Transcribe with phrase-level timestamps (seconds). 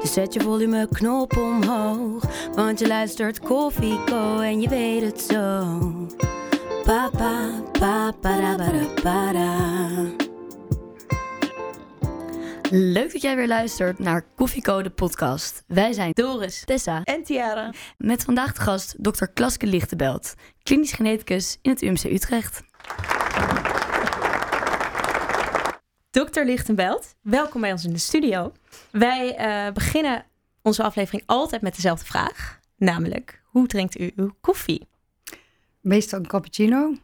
[0.00, 2.24] Dus zet je volumeknop omhoog.
[2.54, 5.78] Want je luistert Koffie Co en je weet het zo.
[6.84, 9.56] Papa, papa, para, para.
[12.70, 15.62] Leuk dat jij weer luistert naar Koffiecode podcast.
[15.66, 17.72] Wij zijn Doris Tessa en Tiara.
[17.98, 19.24] met vandaag de gast Dr.
[19.24, 22.62] Klaske Lichtebelt, klinisch geneticus in het UMC Utrecht.
[26.24, 26.44] Dr.
[26.44, 28.52] Lichtenbelt, welkom bij ons in de studio.
[28.90, 30.24] Wij eh, beginnen
[30.62, 32.60] onze aflevering altijd met dezelfde vraag.
[32.76, 34.88] Namelijk, hoe drinkt u uw koffie?
[35.80, 36.94] Meestal een cappuccino.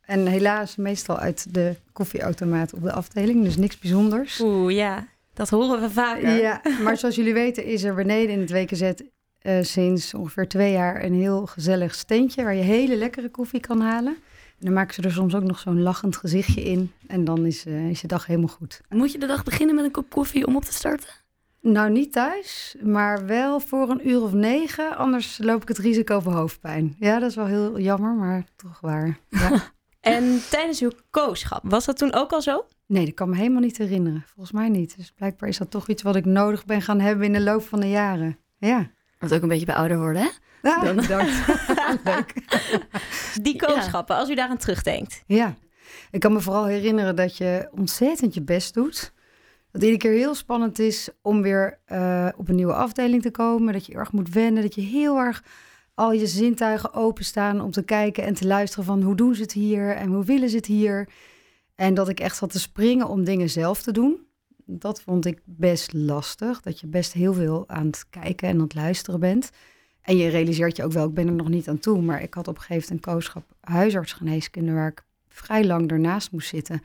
[0.00, 3.44] En helaas meestal uit de koffieautomaat op de afdeling.
[3.44, 4.40] Dus niks bijzonders.
[4.40, 6.40] Oeh, ja, dat horen we vaker.
[6.40, 8.92] Ja, maar zoals jullie weten is er beneden in het WKZ
[9.38, 13.80] eh, sinds ongeveer twee jaar een heel gezellig steentje waar je hele lekkere koffie kan
[13.80, 14.16] halen.
[14.58, 16.92] En dan maken ze er soms ook nog zo'n lachend gezichtje in.
[17.06, 18.80] En dan is, eh, is je dag helemaal goed.
[18.88, 21.08] Moet je de dag beginnen met een kop koffie om op te starten?
[21.60, 24.96] Nou, niet thuis, maar wel voor een uur of negen.
[24.96, 26.96] Anders loop ik het risico van hoofdpijn.
[26.98, 29.18] Ja, dat is wel heel jammer, maar toch waar.
[29.28, 29.62] Ja.
[30.00, 32.66] En tijdens uw kooschap, was dat toen ook al zo?
[32.86, 34.24] Nee, dat kan me helemaal niet herinneren.
[34.26, 34.96] Volgens mij niet.
[34.96, 37.62] Dus blijkbaar is dat toch iets wat ik nodig ben gaan hebben in de loop
[37.62, 38.38] van de jaren.
[38.58, 38.90] Ja.
[39.18, 40.28] Dat ook een beetje bij ouder worden, hè?
[40.66, 41.32] Ja, Dan- bedankt.
[42.04, 42.32] Leuk.
[43.42, 45.22] Die kooschappen, als u daaraan terugdenkt.
[45.26, 45.54] Ja.
[46.10, 49.12] Ik kan me vooral herinneren dat je ontzettend je best doet.
[49.72, 53.72] Dat iedere keer heel spannend is om weer eh, op een nieuwe afdeling te komen.
[53.72, 54.62] Dat je erg moet wennen.
[54.62, 55.42] Dat je heel erg
[55.94, 59.52] al je zintuigen openstaan om te kijken en te luisteren van hoe doen ze het
[59.52, 61.08] hier en hoe willen ze het hier.
[61.74, 64.26] En dat ik echt zat te springen om dingen zelf te doen.
[64.64, 66.60] Dat vond ik best lastig.
[66.60, 69.50] Dat je best heel veel aan het kijken en aan het luisteren bent.
[70.06, 72.02] En je realiseert je ook wel, ik ben er nog niet aan toe.
[72.02, 76.32] Maar ik had op een gegeven moment een kooschap huisartsgeneeskunde waar ik vrij lang ernaast
[76.32, 76.82] moest zitten.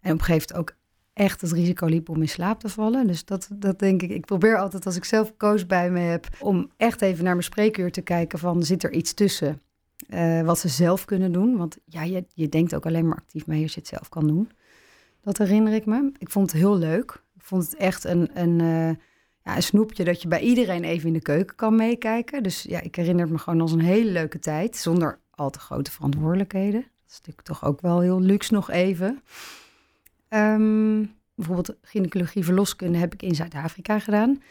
[0.00, 0.76] En op een gegeven moment ook
[1.12, 3.06] echt het risico liep om in slaap te vallen.
[3.06, 4.10] Dus dat, dat denk ik.
[4.10, 7.44] Ik probeer altijd als ik zelf koos bij me heb om echt even naar mijn
[7.44, 9.60] spreekuur te kijken van zit er iets tussen
[10.08, 11.56] eh, wat ze zelf kunnen doen.
[11.56, 14.26] Want ja, je, je denkt ook alleen maar actief mee als je het zelf kan
[14.26, 14.50] doen.
[15.20, 16.12] Dat herinner ik me.
[16.18, 17.22] Ik vond het heel leuk.
[17.34, 19.04] Ik vond het echt een, een, eh,
[19.56, 22.42] een snoepje dat je bij iedereen even in de keuken kan meekijken.
[22.42, 24.76] Dus ja, ik herinner me gewoon als een hele leuke tijd.
[24.76, 26.80] Zonder al te grote verantwoordelijkheden.
[26.80, 29.22] Dat is natuurlijk toch ook wel heel luxe nog even.
[30.28, 34.42] Ehm, bijvoorbeeld gynaecologie verloskunde heb ik in Zuid-Afrika gedaan.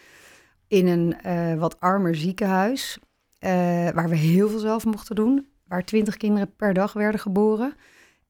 [0.68, 3.00] In een eh, wat armer ziekenhuis.
[3.40, 3.50] eh,
[3.90, 5.48] waar we heel veel zelf mochten doen.
[5.68, 7.74] Waar twintig kinderen per dag werden geboren.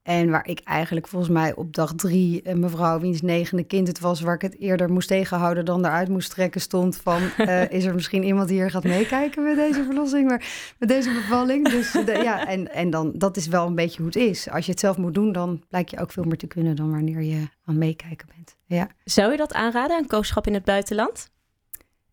[0.04, 4.00] En waar ik eigenlijk volgens mij op dag drie een mevrouw wiens negende kind het
[4.00, 7.86] was, waar ik het eerder moest tegenhouden dan eruit moest trekken, stond van eh, is
[7.86, 11.70] er misschien iemand die hier gaat meekijken met deze verlossing, maar met deze bevalling.
[11.70, 14.50] Dus de- ja, en, en dan dat is wel een beetje hoe het is.
[14.50, 16.92] Als je het zelf moet doen, dan blijkt je ook veel meer te kunnen dan
[16.92, 18.58] wanneer je aan het meekijken bent.
[18.66, 21.30] Ja, Zou je dat aanraden, een kooschap in het buitenland?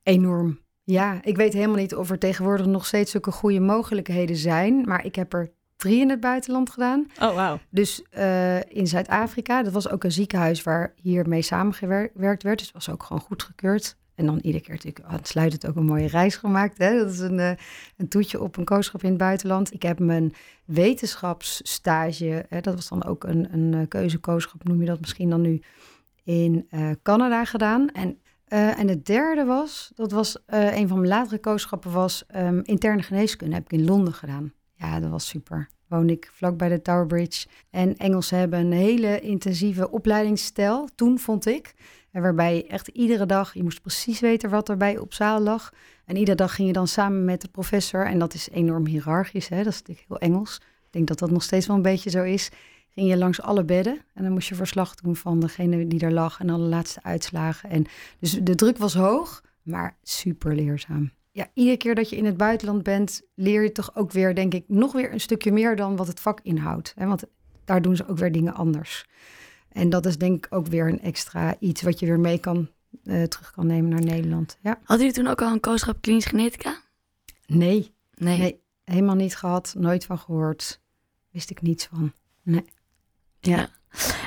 [0.02, 0.58] enorm.
[0.84, 5.04] Ja, ik weet helemaal niet of er tegenwoordig nog steeds zulke goede mogelijkheden zijn, maar
[5.04, 5.52] ik heb er
[5.86, 7.06] drie in het buitenland gedaan.
[7.20, 7.58] Oh, wauw.
[7.70, 12.58] Dus eh, in Zuid-Afrika, dat was ook een ziekenhuis waar hiermee samengewerkt werd.
[12.58, 13.96] Dus het was ook gewoon goedgekeurd.
[14.14, 16.78] En dan iedere keer natuurlijk aansluitend ook een mooie reis gemaakt.
[16.78, 16.98] Hè?
[16.98, 17.50] Dat is een, eh,
[17.96, 19.72] een toetje op een kooschap in het buitenland.
[19.74, 24.86] Ik heb mijn wetenschapsstage, hè, dat was dan ook een, een eh, keuzekooschap, noem je
[24.86, 25.62] dat misschien dan nu,
[26.24, 26.68] in
[27.02, 27.90] Canada gedaan.
[27.90, 33.02] En, en het derde was, dat was een van mijn latere kooschappen, was ehm, interne
[33.02, 33.54] geneeskunde.
[33.54, 34.52] Heb ik in Londen gedaan.
[34.76, 35.68] Ja, dat was super.
[35.88, 37.46] Woonde ik vlak bij de Tower Bridge.
[37.70, 41.74] En Engelsen hebben een hele intensieve opleidingsstijl, toen vond ik.
[42.10, 45.72] En waarbij je echt iedere dag, je moest precies weten wat erbij op zaal lag.
[46.04, 48.06] En iedere dag ging je dan samen met de professor.
[48.06, 49.56] En dat is enorm hiërarchisch, hè?
[49.62, 50.56] dat is natuurlijk heel Engels.
[50.56, 52.50] Ik denk dat dat nog steeds wel een beetje zo is.
[52.88, 56.12] Ging je langs alle bedden en dan moest je verslag doen van degene die er
[56.12, 57.70] lag en alle laatste uitslagen.
[57.70, 57.84] En
[58.18, 61.10] dus de druk was hoog, maar super leerzaam.
[61.36, 64.54] Ja, iedere keer dat je in het buitenland bent, leer je toch ook weer, denk
[64.54, 66.92] ik, nog weer een stukje meer dan wat het vak inhoudt.
[66.96, 67.06] Hè?
[67.06, 67.24] Want
[67.64, 69.06] daar doen ze ook weer dingen anders.
[69.68, 72.68] En dat is denk ik ook weer een extra iets wat je weer mee kan,
[73.04, 74.58] eh, terug kan nemen naar Nederland.
[74.62, 74.78] Ja.
[74.82, 76.80] Hadden jullie toen ook al een kooschap klinisch genetica?
[77.46, 78.38] Nee, Nee.
[78.38, 80.80] nee, helemaal niet gehad, nooit van gehoord.
[81.30, 82.12] Wist ik niets van.
[82.42, 82.64] Nee.
[83.40, 83.68] Ja.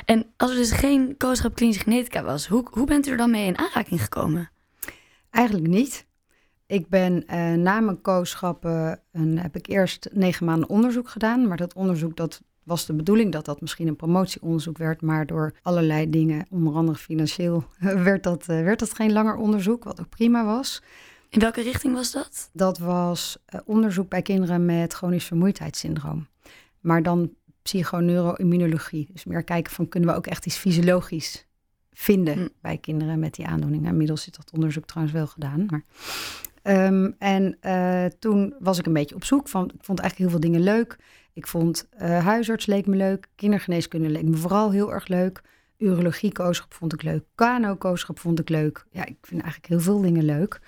[0.04, 3.30] En als er dus geen kooschap klinische genetica was, hoe, hoe bent u er dan
[3.30, 4.50] mee in aanraking gekomen?
[5.30, 6.08] Eigenlijk niet.
[6.70, 9.00] Ik ben uh, na mijn kooschappen
[9.34, 11.48] heb ik eerst negen maanden onderzoek gedaan.
[11.48, 15.02] Maar dat onderzoek dat was de bedoeling dat dat misschien een promotieonderzoek werd.
[15.02, 17.64] Maar door allerlei dingen, onder andere financieel,
[18.10, 19.84] werd dat, uh, werd dat geen langer onderzoek.
[19.84, 20.82] Wat ook prima was.
[21.28, 22.50] In welke richting was dat?
[22.52, 26.26] Dat was uh, onderzoek bij kinderen met chronisch vermoeidheidssyndroom.
[26.80, 27.30] Maar dan
[27.62, 29.08] psychoneuroimmunologie.
[29.12, 31.46] Dus meer kijken van kunnen we ook echt iets fysiologisch
[31.92, 32.48] vinden hm.
[32.60, 33.86] bij kinderen met die aandoening.
[33.86, 35.66] Inmiddels is dat onderzoek trouwens wel gedaan.
[35.70, 35.82] Maar,
[36.70, 40.40] um, en uh, toen was ik een beetje op zoek van, ik vond eigenlijk heel
[40.40, 40.96] veel dingen leuk.
[41.32, 45.42] Ik vond uh, huisarts leek me leuk, kindergeneeskunde leek me vooral heel erg leuk.
[45.78, 48.86] Urologie kooschap vond ik leuk, kano kooschap vond ik leuk.
[48.90, 50.60] Ja, ik vind eigenlijk heel veel dingen leuk.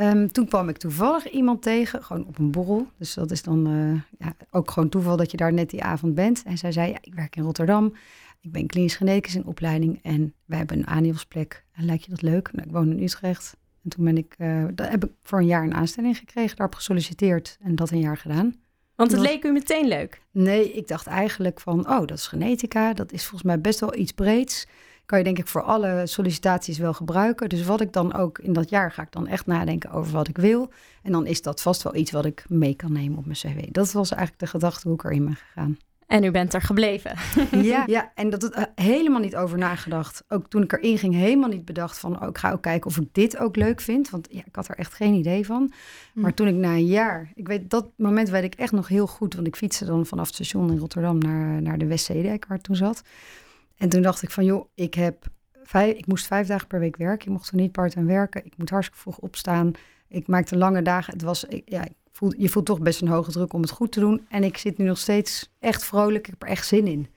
[0.00, 2.88] Um, toen kwam ik toevallig iemand tegen, gewoon op een borrel.
[2.98, 6.14] Dus dat is dan uh, ja, ook gewoon toeval dat je daar net die avond
[6.14, 6.42] bent.
[6.46, 7.94] En zij zei, ja, ik werk in Rotterdam.
[8.40, 11.64] Ik ben klinisch geneticus in opleiding en wij hebben een aanhielsplek.
[11.72, 12.52] En lijkt je dat leuk?
[12.52, 13.56] Nou, ik woon in Utrecht.
[13.86, 16.74] En toen ben ik, uh, daar heb ik voor een jaar een aanstelling gekregen, daarop
[16.74, 18.54] gesolliciteerd en dat een jaar gedaan.
[18.94, 20.20] Want het leek u meteen leuk?
[20.30, 22.92] Nee, ik dacht eigenlijk van, oh, dat is genetica.
[22.92, 24.66] Dat is volgens mij best wel iets breeds.
[25.04, 27.48] Kan je denk ik voor alle sollicitaties wel gebruiken.
[27.48, 30.28] Dus wat ik dan ook in dat jaar ga ik dan echt nadenken over wat
[30.28, 30.70] ik wil.
[31.02, 33.70] En dan is dat vast wel iets wat ik mee kan nemen op mijn cv.
[33.70, 35.78] Dat was eigenlijk de gedachte hoe ik erin ben gegaan.
[36.06, 37.16] En u bent er gebleven.
[37.50, 40.24] ja, ja, en dat het uh, helemaal niet over nagedacht.
[40.28, 42.22] Ook toen ik erin ging, helemaal niet bedacht van...
[42.22, 44.10] Oh, ik ga ook kijken of ik dit ook leuk vind.
[44.10, 45.72] Want ja, ik had er echt geen idee van.
[46.12, 46.20] Hm.
[46.20, 47.32] Maar toen ik na een jaar...
[47.34, 49.34] Ik weet, dat moment weet ik echt nog heel goed.
[49.34, 52.62] Want ik fietste dan vanaf het station in Rotterdam naar, naar de Westzedek, waar ik
[52.64, 53.02] toen zat.
[53.76, 55.24] En toen dacht ik van, joh, ik heb...
[55.62, 57.26] Vijf, ik moest vijf dagen per week werken.
[57.26, 58.44] Ik mocht er niet part-time werken.
[58.44, 59.72] Ik moet hartstikke vroeg opstaan.
[60.08, 61.12] Ik maakte lange dagen.
[61.12, 63.92] Het was, ik, ja, voel, je voelt toch best een hoge druk om het goed
[63.92, 64.26] te doen.
[64.28, 66.24] En ik zit nu nog steeds echt vrolijk.
[66.24, 67.08] Ik heb er echt zin in.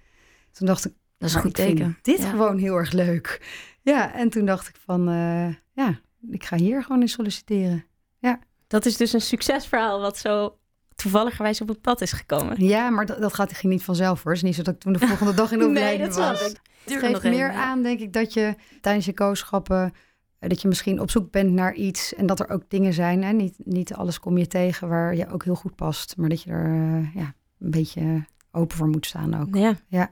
[0.52, 1.98] Toen dacht ik, dat is een goed teken.
[2.02, 3.42] Dit gewoon heel erg leuk.
[3.82, 6.00] Ja, en toen dacht ik van, uh, ja,
[6.30, 7.86] ik ga hier gewoon in solliciteren.
[8.20, 8.40] Ja.
[8.68, 10.58] Dat is dus een succesverhaal wat zo
[10.96, 12.66] toevalligerwijs op het pad is gekomen.
[12.66, 14.32] Ja, maar dat, dat gaat ging niet vanzelf hoor.
[14.32, 16.40] Het is niet zo dat ik toen de volgende dag in de opleiding nee, dat
[16.40, 16.54] was.
[16.84, 19.92] Het geeft meer aan, denk ik, dat je tijdens je kooschappen eh,
[20.40, 23.24] dat je misschien op zoek bent naar iets en dat er ook dingen zijn.
[23.24, 23.32] Hè?
[23.32, 26.52] Niet, niet alles kom je tegen waar je ook heel goed past, maar dat je
[26.52, 29.56] er uh, ja, een beetje open voor moet staan ook.
[29.56, 29.76] Ja.
[29.88, 30.10] ja.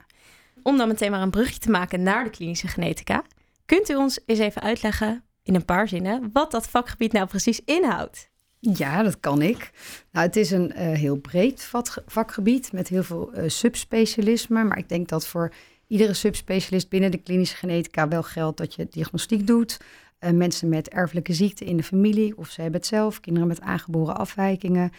[0.64, 3.24] Om dan meteen maar een brugje te maken naar de klinische genetica,
[3.66, 7.62] kunt u ons eens even uitleggen in een paar zinnen wat dat vakgebied nou precies
[7.66, 8.30] inhoudt?
[8.60, 9.72] Ja, dat kan ik.
[10.12, 11.72] Nou, het is een uh, heel breed
[12.06, 14.68] vakgebied met heel veel uh, subspecialismen.
[14.68, 15.54] Maar ik denk dat voor
[15.88, 19.78] iedere subspecialist binnen de klinische genetica wel geldt dat je diagnostiek doet,
[20.20, 23.62] uh, mensen met erfelijke ziekte in de familie, of ze hebben het zelf, kinderen met
[23.62, 24.92] aangeboren afwijkingen.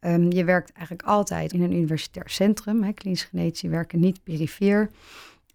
[0.00, 2.82] Um, je werkt eigenlijk altijd in een universitair centrum.
[2.82, 2.92] Hè.
[2.92, 4.80] Klinische genetici werken niet perifeer.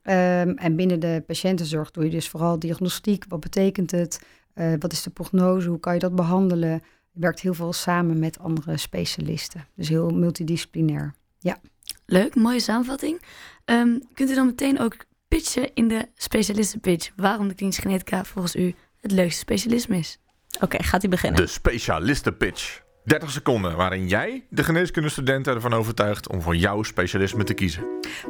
[0.03, 3.25] Um, en binnen de patiëntenzorg doe je dus vooral diagnostiek.
[3.27, 4.21] Wat betekent het?
[4.55, 5.69] Uh, wat is de prognose?
[5.69, 6.81] Hoe kan je dat behandelen?
[7.11, 9.67] Je werkt heel veel samen met andere specialisten.
[9.75, 11.13] Dus heel multidisciplinair.
[11.39, 11.59] Ja.
[12.05, 13.21] Leuk, mooie samenvatting.
[13.65, 14.95] Um, kunt u dan meteen ook
[15.27, 20.19] pitchen in de specialistenpitch waarom de klinische genetica volgens u het leukste specialisme is.
[20.59, 21.41] Oké, gaat u beginnen.
[21.41, 22.81] De specialistenpitch.
[23.03, 27.83] 30 seconden waarin jij de geneeskundestudenten ervan overtuigt om voor jouw specialisme te kiezen.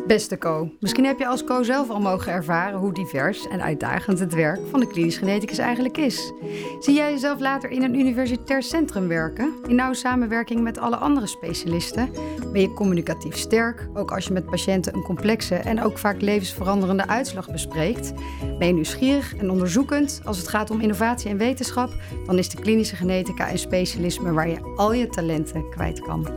[0.07, 4.19] Beste Co, misschien heb je als Co zelf al mogen ervaren hoe divers en uitdagend
[4.19, 6.31] het werk van de klinisch geneticus eigenlijk is.
[6.79, 11.27] Zie jij jezelf later in een universitair centrum werken, in nauwe samenwerking met alle andere
[11.27, 12.09] specialisten?
[12.51, 17.07] Ben je communicatief sterk, ook als je met patiënten een complexe en ook vaak levensveranderende
[17.07, 18.13] uitslag bespreekt?
[18.57, 21.93] Ben je nieuwsgierig en onderzoekend als het gaat om innovatie en wetenschap?
[22.25, 26.27] Dan is de klinische genetica een specialisme waar je al je talenten kwijt kan.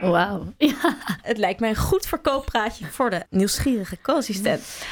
[0.00, 0.52] Wauw.
[0.56, 0.96] Ja.
[1.22, 4.84] Het lijkt mij een goed verkooppraatje voor de nieuwsgierige co-assistent.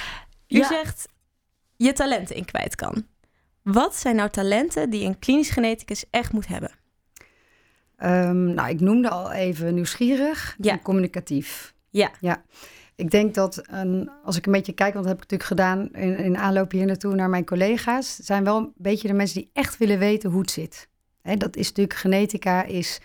[0.49, 1.09] U zegt
[1.77, 3.07] je talenten in kwijt kan.
[3.63, 6.71] Wat zijn nou talenten die een klinisch geneticus echt moet hebben?
[8.03, 10.73] Um, nou, ik noemde al even nieuwsgierig ja.
[10.73, 11.75] en communicatief.
[11.91, 12.11] Ja.
[12.21, 12.45] ja.
[12.95, 15.93] Ik denk dat een, als ik een beetje kijk, want dat heb ik natuurlijk gedaan
[15.93, 19.51] in, in aanloop hier naartoe naar mijn collega's, zijn wel een beetje de mensen die
[19.53, 20.89] echt willen weten hoe het zit.
[21.23, 23.01] Dat is natuurlijk genetica is.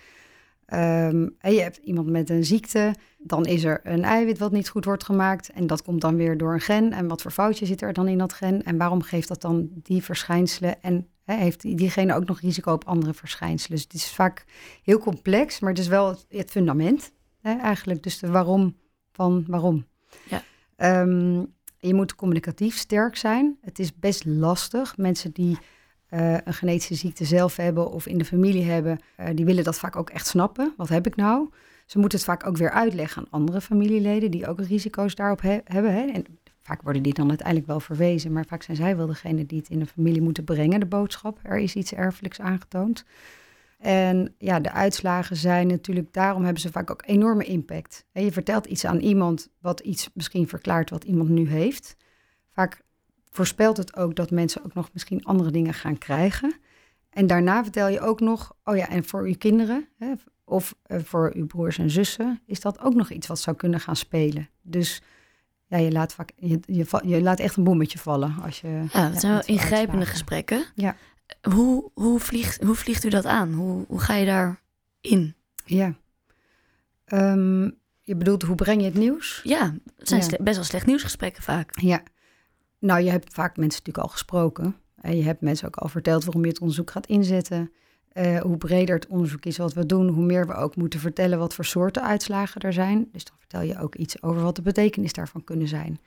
[0.74, 4.86] Um, je hebt iemand met een ziekte, dan is er een eiwit wat niet goed
[4.86, 5.50] wordt gemaakt.
[5.50, 6.94] En dat komt dan weer door een gen.
[6.94, 8.64] En wat voor foutje zit er dan in dat gen?
[8.64, 10.82] En waarom geeft dat dan die verschijnselen?
[10.82, 13.78] En heeft diegene ook nog risico op andere verschijnselen?
[13.78, 14.46] Dus het is vaak
[14.84, 18.04] heel complex, maar het is wel het, fundament eigenlijk.
[18.04, 18.76] Dus de waarom
[19.12, 19.86] van waarom.
[20.30, 20.44] Ja.
[21.02, 23.58] Um, je moet communicatief sterk zijn.
[23.62, 24.98] Het is best lastig.
[24.98, 25.58] Mensen die
[26.10, 29.80] uh, een genetische ziekte zelf hebben of in de familie hebben, uh, die willen dat
[29.80, 30.74] vaak ook echt snappen.
[30.78, 31.50] Wat heb ik nou?
[31.86, 35.60] Ze moeten het vaak ook weer uitleggen aan andere familieleden die ook risico's daarop he
[35.64, 35.94] hebben.
[35.94, 36.06] Hè?
[36.06, 36.26] En
[36.62, 39.70] vaak worden die dan uiteindelijk wel verwezen, maar vaak zijn zij wel degene die het
[39.70, 41.40] in de familie moeten brengen, de boodschap.
[41.44, 43.06] Er is iets erfelijks aangetoond.
[43.78, 48.06] En ja, de uitslagen zijn natuurlijk, daarom hebben ze vaak ook enorme impact.
[48.12, 51.96] je vertelt iets aan iemand wat iets misschien verklaart wat iemand nu heeft.
[52.52, 52.82] Vaak
[53.36, 56.56] voorspelt het ook dat mensen ook nog misschien andere dingen gaan krijgen.
[57.10, 60.14] En daarna vertel je ook nog, oh ja, en voor uw kinderen hè,
[60.44, 63.80] of eh, voor uw broers en zussen is dat ook nog iets wat zou kunnen
[63.80, 64.50] gaan spelen.
[64.62, 65.02] Dus
[65.68, 68.36] ja, je laat, vaak, je, je, je laat echt een bommetje vallen.
[68.44, 70.66] Als je, ja, het zijn wel ingrijpende gesprekken.
[70.76, 70.96] Ja.
[71.42, 73.54] Hoe, hoe, vliegt, hoe vliegt u dat aan?
[73.54, 74.62] Hoe, hoe ga je daar
[75.02, 75.36] in?
[75.66, 75.94] Ja.
[77.06, 77.64] Ehm,
[78.02, 79.42] je bedoelt, hoe breng je het nieuws?
[79.44, 81.80] Ja, het zijn best wel slecht nieuwsgesprekken vaak.
[81.80, 82.04] Ja.
[82.80, 84.76] Nou, je hebt vaak mensen natuurlijk al gesproken.
[85.02, 87.72] En je hebt mensen ook al verteld waarom je het onderzoek gaat inzetten.
[88.14, 91.40] Uh, hoe breder het onderzoek is wat we doen, hoe meer we ook moeten vertellen
[91.40, 93.10] wat voor soorten uitslagen er zijn.
[93.12, 96.00] Dus dan vertel je ook iets over wat de betekenis daarvan kunnen zijn.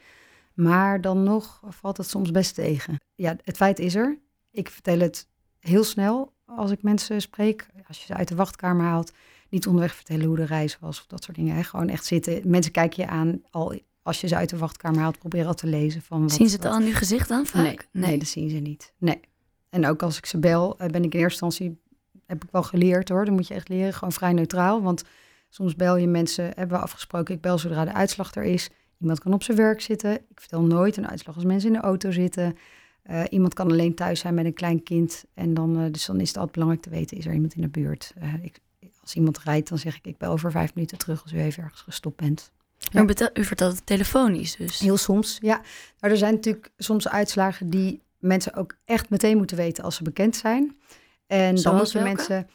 [0.54, 2.96] Maar dan nog valt het soms best tegen.
[3.14, 4.18] Ja, het feit is er.
[4.50, 7.66] Ik vertel het heel snel als ik mensen spreek.
[7.88, 9.12] Als je ze uit de wachtkamer haalt,
[9.48, 11.64] niet onderweg vertellen hoe de reis was of dat soort dingen.
[11.64, 12.50] Gewoon echt zitten.
[12.50, 13.74] Mensen kijken je aan al
[14.08, 16.02] als je ze uit de wachtkamer haalt, proberen al te lezen.
[16.02, 17.62] Van wat, zien ze het al aan uw gezicht dan vaak?
[17.64, 18.92] Nee, nee, dat zien ze niet.
[18.98, 19.20] Nee.
[19.70, 21.78] En ook als ik ze bel, eh, ben ik in eerste instantie,
[22.26, 23.24] heb ik wel geleerd hoor.
[23.24, 24.82] Dan moet je echt leren, gewoon vrij neutraal.
[24.82, 25.04] Want
[25.48, 28.70] soms bel je mensen, hebben we afgesproken, ik bel zodra de uitslag er is.
[29.00, 30.12] Iemand kan op zijn werk zitten.
[30.12, 32.56] Ik vertel nooit een uitslag als mensen in de auto zitten.
[33.10, 35.24] Uh, iemand kan alleen thuis zijn met een klein kind.
[35.34, 37.62] En dan, uh, dus dan is het altijd belangrijk te weten, is er iemand in
[37.62, 38.14] de buurt?
[38.22, 38.60] Uh, ik,
[39.00, 41.62] als iemand rijdt, dan zeg ik, ik bel over vijf minuten terug als u even
[41.62, 42.52] ergens gestopt bent.
[42.78, 43.30] Ja.
[43.34, 44.78] u vertelt het telefonisch dus?
[44.78, 45.60] Heel soms, ja.
[46.00, 50.02] Maar er zijn natuurlijk soms uitslagen die mensen ook echt meteen moeten weten als ze
[50.02, 50.76] bekend zijn.
[51.26, 52.16] En Zoals dan moeten welke?
[52.16, 52.48] mensen...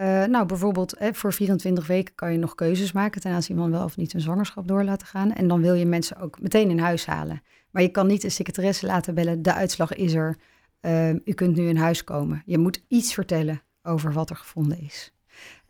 [0.00, 3.70] Uh, nou, bijvoorbeeld hè, voor 24 weken kan je nog keuzes maken ten aanzien van
[3.70, 5.32] wel of niet een zwangerschap door laten gaan.
[5.32, 7.42] En dan wil je mensen ook meteen in huis halen.
[7.70, 10.36] Maar je kan niet een secretaresse laten bellen, de uitslag is er,
[10.80, 12.42] uh, u kunt nu in huis komen.
[12.46, 15.12] Je moet iets vertellen over wat er gevonden is.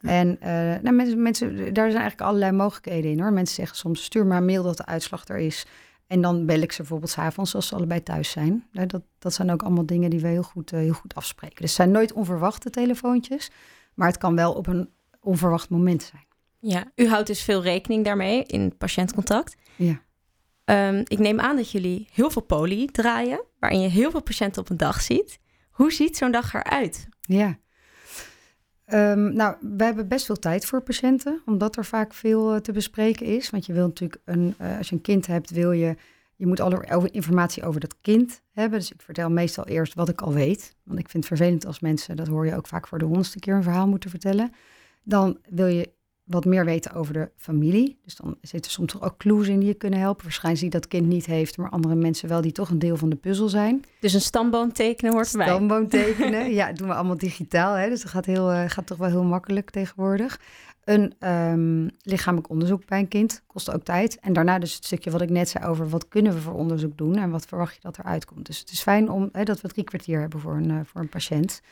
[0.06, 0.12] Ja.
[0.12, 3.32] En uh, nou, mensen, mensen, daar zijn eigenlijk allerlei mogelijkheden in hoor.
[3.32, 5.66] Mensen zeggen soms, stuur maar een mail dat de uitslag er is.
[6.06, 8.66] En dan bel ik ze bijvoorbeeld s'avonds als ze allebei thuis zijn.
[8.72, 11.56] Dat, dat zijn ook allemaal dingen die we heel goed, heel goed afspreken.
[11.56, 13.50] Dus het zijn nooit onverwachte telefoontjes.
[13.94, 16.24] Maar het kan wel op een onverwacht moment zijn.
[16.58, 19.56] Ja, u houdt dus veel rekening daarmee in patiëntcontact.
[19.76, 20.00] Ja.
[20.64, 24.62] Um, ik neem aan dat jullie heel veel poli draaien, waarin je heel veel patiënten
[24.62, 25.38] op een dag ziet.
[25.70, 27.08] Hoe ziet zo'n dag eruit?
[27.20, 27.58] Ja.
[28.92, 32.72] Um, nou, we hebben best veel tijd voor patiënten, omdat er vaak veel uh, te
[32.72, 33.50] bespreken is.
[33.50, 35.96] Want je wil natuurlijk, een, uh, als je een kind hebt, wil je,
[36.36, 38.78] je moet alle informatie over dat kind hebben.
[38.78, 40.74] Dus ik vertel meestal eerst wat ik al weet.
[40.82, 43.38] Want ik vind het vervelend als mensen, dat hoor je ook vaak voor de honderdste
[43.38, 44.52] keer, een verhaal moeten vertellen.
[45.02, 45.90] Dan wil je
[46.26, 47.98] wat meer weten over de familie.
[48.04, 50.24] Dus dan zitten soms ook clues in die je kunnen helpen.
[50.24, 53.08] Waarschijnlijk die dat kind niet heeft, maar andere mensen wel die toch een deel van
[53.08, 53.84] de puzzel zijn.
[54.00, 55.46] Dus een stamboom tekenen hoort erbij.
[55.46, 57.74] Stamboom tekenen, ja, doen we allemaal digitaal.
[57.74, 57.88] Hè?
[57.88, 60.40] Dus dat gaat, heel, uh, gaat toch wel heel makkelijk tegenwoordig.
[60.84, 64.18] Een um, lichamelijk onderzoek bij een kind kost ook tijd.
[64.20, 66.96] En daarna dus het stukje wat ik net zei over wat kunnen we voor onderzoek
[66.98, 68.46] doen en wat verwacht je dat eruit komt.
[68.46, 71.00] Dus het is fijn om, hè, dat we drie kwartier hebben voor een, uh, voor
[71.00, 71.62] een patiënt.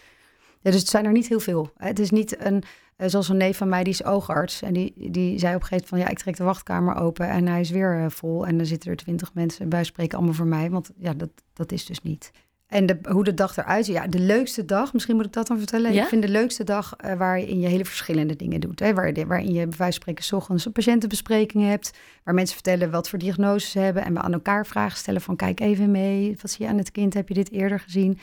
[0.65, 1.71] Ja, dus het zijn er niet heel veel.
[1.77, 2.63] Het is niet een,
[2.99, 4.63] uh, zoals een neef van mij, die is oogarts.
[4.63, 7.29] En die, die zei op een gegeven moment van, ja, ik trek de wachtkamer open
[7.29, 8.47] en hij is weer uh, vol.
[8.47, 10.71] En dan zitten er twintig mensen bij, spreken allemaal voor mij.
[10.71, 12.31] Want ja, dat, dat is dus niet.
[12.67, 15.47] En de, hoe de dag eruit ziet, ja, de leukste dag, misschien moet ik dat
[15.47, 15.93] dan vertellen.
[15.93, 16.03] Ja?
[16.03, 18.81] Ik vind de leukste dag uh, waarin je hele verschillende dingen doet.
[18.81, 18.95] Hè?
[18.95, 21.93] Waar, waarin je bij wijze van spreken 's ochtends een patiëntenbespreking hebt.
[22.25, 24.05] Waar mensen vertellen wat voor diagnoses ze hebben.
[24.05, 26.37] En we aan elkaar vragen stellen van, kijk even mee.
[26.41, 27.15] Wat zie je aan het kind?
[27.15, 28.19] Heb je dit eerder gezien?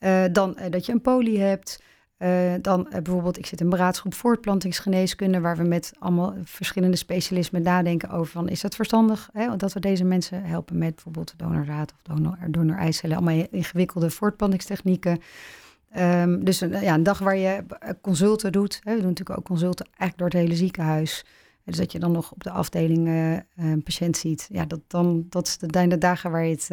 [0.00, 1.82] Uh, dan uh, dat je een poli hebt.
[2.18, 7.62] Uh, dan bijvoorbeeld, ik zit in een beraadsgroep voortplantingsgeneeskunde, waar we met allemaal verschillende specialisten
[7.62, 9.28] nadenken over van, is dat verstandig?
[9.32, 9.56] Hè?
[9.56, 15.20] Dat we deze mensen helpen met bijvoorbeeld donorraad of donor, donor-eicellen, allemaal ingewikkelde voortplantingstechnieken.
[15.98, 17.64] Um, dus een, ja, een dag waar je
[18.00, 18.80] consulten doet.
[18.82, 18.94] Hè?
[18.94, 21.24] We doen natuurlijk ook consulten eigenlijk door het hele ziekenhuis.
[21.64, 23.08] Dus dat je dan nog op de afdeling
[23.56, 24.48] een patiënt ziet.
[24.52, 26.68] Ja, dat, dan, dat is de, dagen waar, je het,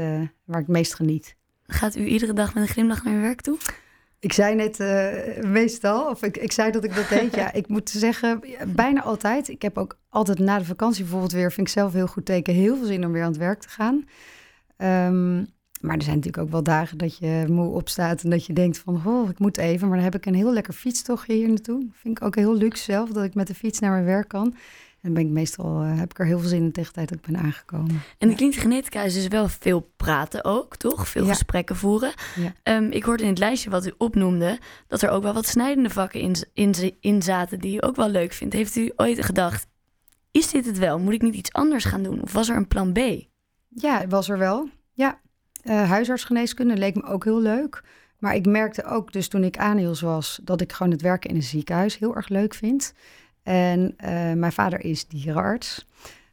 [0.45, 1.35] waar ik het meest geniet.
[1.73, 3.57] Gaat u iedere dag met een glimlach naar uw werk toe?
[4.19, 7.35] Ik zei net uh, meestal, of ik, ik zei dat ik dat deed.
[7.35, 9.47] Ja, ik moet zeggen, bijna altijd.
[9.47, 12.53] Ik heb ook altijd na de vakantie bijvoorbeeld weer, vind ik zelf heel goed teken,
[12.53, 14.05] heel veel zin om weer aan het werk te gaan.
[14.77, 15.47] Um,
[15.81, 18.77] maar er zijn natuurlijk ook wel dagen dat je moe opstaat en dat je denkt
[18.77, 19.87] van, oh, ik moet even.
[19.87, 21.87] Maar dan heb ik een heel lekker fietstochtje hier naartoe.
[21.91, 24.55] Vind ik ook heel luxe zelf, dat ik met de fiets naar mijn werk kan.
[25.03, 27.09] En ben ik meestal, uh, heb ik er heel veel zin in tegen de tijd
[27.09, 28.01] dat ik ben aangekomen.
[28.17, 31.07] En de klinische genetica is dus wel veel praten ook, toch?
[31.07, 31.29] Veel ja.
[31.29, 32.13] gesprekken voeren.
[32.35, 32.75] Ja.
[32.75, 34.59] Um, ik hoorde in het lijstje wat u opnoemde...
[34.87, 37.59] dat er ook wel wat snijdende vakken in, in, in zaten...
[37.59, 38.53] die u ook wel leuk vindt.
[38.53, 39.67] Heeft u ooit gedacht,
[40.31, 40.99] is dit het wel?
[40.99, 42.21] Moet ik niet iets anders gaan doen?
[42.21, 42.99] Of was er een plan B?
[43.69, 44.69] Ja, was er wel.
[44.91, 45.19] Ja,
[45.63, 47.83] uh, huisartsgeneeskunde leek me ook heel leuk.
[48.17, 50.39] Maar ik merkte ook dus toen ik aanhiels was...
[50.43, 52.93] dat ik gewoon het werken in een ziekenhuis heel erg leuk vind.
[53.43, 55.87] En uh, mijn vader is dierenarts.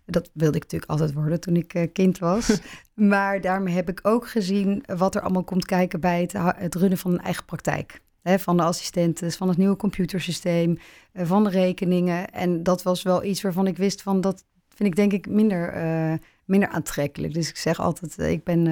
[0.05, 2.61] Dat wilde ik natuurlijk altijd worden toen ik uh, kind was.
[2.95, 6.99] maar daarmee heb ik ook gezien wat er allemaal komt kijken bij het, het runnen
[6.99, 8.01] van een eigen praktijk.
[8.23, 10.79] He, van de assistenten, van het nieuwe computersysteem,
[11.13, 12.31] uh, van de rekeningen.
[12.31, 16.19] En dat was wel iets waarvan ik wist van dat vind ik denk ik minder,
[16.45, 17.35] minder aantrekkelijk.
[17.35, 18.67] Dus ik zeg altijd, ik ben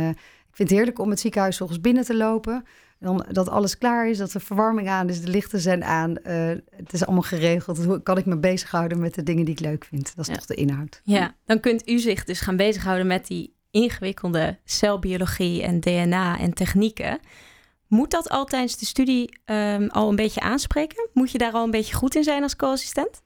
[0.48, 2.64] ik vind het heerlijk om het ziekenhuis volgens binnen te lopen.
[3.00, 6.10] Dan, dat alles klaar is, dat de verwarming aan is, de lichten zijn aan.
[6.10, 7.84] Uh, het is allemaal geregeld.
[7.84, 10.16] Hoe kan ik me bezighouden met de dingen die ik leuk vind?
[10.16, 11.00] Dat is toch de inhoud.
[11.04, 16.54] Ja, dan kunt u zich dus gaan bezighouden met die ingewikkelde celbiologie en DNA en
[16.54, 17.18] technieken.
[17.86, 21.08] Moet dat al tijdens de studie um, al een beetje aanspreken?
[21.12, 23.22] Moet je daar al een beetje goed in zijn als co-assistent?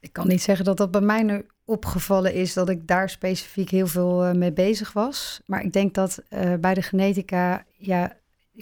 [0.00, 3.70] Ik kan niet zeggen dat dat bij mij nu opgevallen is dat ik daar specifiek
[3.70, 5.40] heel veel uh, mee bezig was.
[5.46, 8.16] Maar ik denk dat uh, bij de genetica, ja,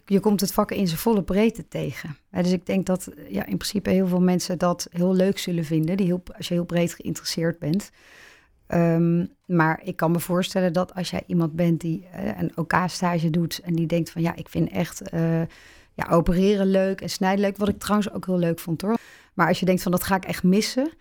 [0.06, 2.16] je komt het vak in zijn volle breedte tegen.
[2.30, 5.96] Dus ik denk dat ja, in principe heel veel mensen dat heel leuk zullen vinden,
[5.96, 7.90] die heel, als je heel breed geïnteresseerd bent.
[8.68, 12.06] Um, maar ik kan me voorstellen dat als jij iemand bent die
[12.36, 15.02] een OK-stage doet en die denkt van ja, ik vind echt
[15.94, 18.98] ja, opereren leuk en snijden leuk, wat ik trouwens ook heel leuk vond hoor.
[19.34, 20.92] Maar als je denkt van dat ga ik echt missen,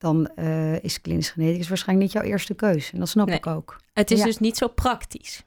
[0.00, 2.92] dan uh, is klinisch geneticus waarschijnlijk niet jouw eerste keus.
[2.92, 3.36] En dat snap nee.
[3.36, 3.80] ik ook.
[3.92, 4.24] Het is ja.
[4.24, 5.44] dus niet zo praktisch.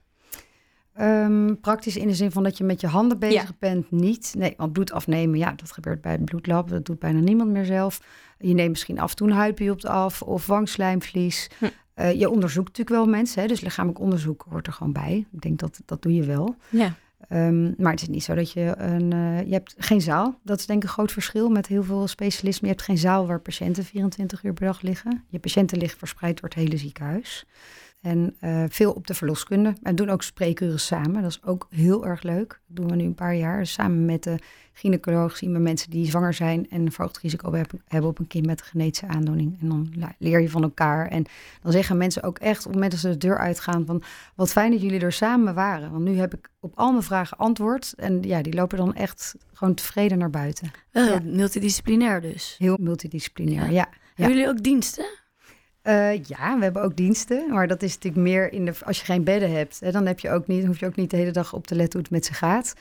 [1.01, 3.55] Um, praktisch in de zin van dat je met je handen bezig ja.
[3.59, 4.33] bent, niet.
[4.37, 6.69] Nee, want bloed afnemen, ja, dat gebeurt bij het bloedlab.
[6.69, 8.01] Dat doet bijna niemand meer zelf.
[8.39, 11.49] Je neemt misschien af en toe een huidbiopt af of wangslijmvlies.
[11.59, 11.65] Hm.
[11.95, 15.25] Uh, je onderzoekt natuurlijk wel mensen, hè, dus lichamelijk onderzoek hoort er gewoon bij.
[15.31, 16.55] Ik denk dat dat doe je wel.
[16.69, 16.93] Ja.
[17.29, 19.13] Um, maar het is niet zo dat je een.
[19.13, 20.39] Uh, je hebt geen zaal.
[20.43, 22.69] Dat is denk ik een groot verschil met heel veel specialismen.
[22.69, 25.23] Je hebt geen zaal waar patiënten 24 uur per dag liggen.
[25.29, 27.45] Je patiënten liggen verspreid door het hele ziekenhuis.
[28.03, 29.73] En uh, veel op de verloskunde.
[29.83, 31.21] En doen ook spreekuren samen.
[31.21, 32.59] Dat is ook heel erg leuk.
[32.67, 33.59] Dat doen we nu een paar jaar.
[33.59, 34.39] Dus samen met de
[34.73, 37.53] gynaecoloog zien we mensen die zwanger zijn en een verhoogd risico
[37.87, 39.57] hebben op een kind met een genetische aandoening.
[39.61, 41.07] En dan leer je van elkaar.
[41.07, 41.25] En
[41.61, 44.03] dan zeggen mensen ook echt op het moment dat ze de deur uitgaan van
[44.35, 45.91] wat fijn dat jullie er samen waren.
[45.91, 47.93] Want nu heb ik op al mijn vragen antwoord.
[47.97, 50.71] En ja, die lopen dan echt gewoon tevreden naar buiten.
[50.91, 51.19] Uh, ja.
[51.23, 52.55] Multidisciplinair dus.
[52.57, 53.71] Heel multidisciplinair, ja.
[53.71, 53.89] ja.
[54.15, 55.05] Hebben jullie ook diensten?
[55.83, 59.05] Uh, ja, we hebben ook diensten, maar dat is natuurlijk meer in de als je
[59.05, 61.31] geen bedden hebt, hè, dan heb je ook niet, hoef je ook niet de hele
[61.31, 62.73] dag op te letten hoe het met ze gaat.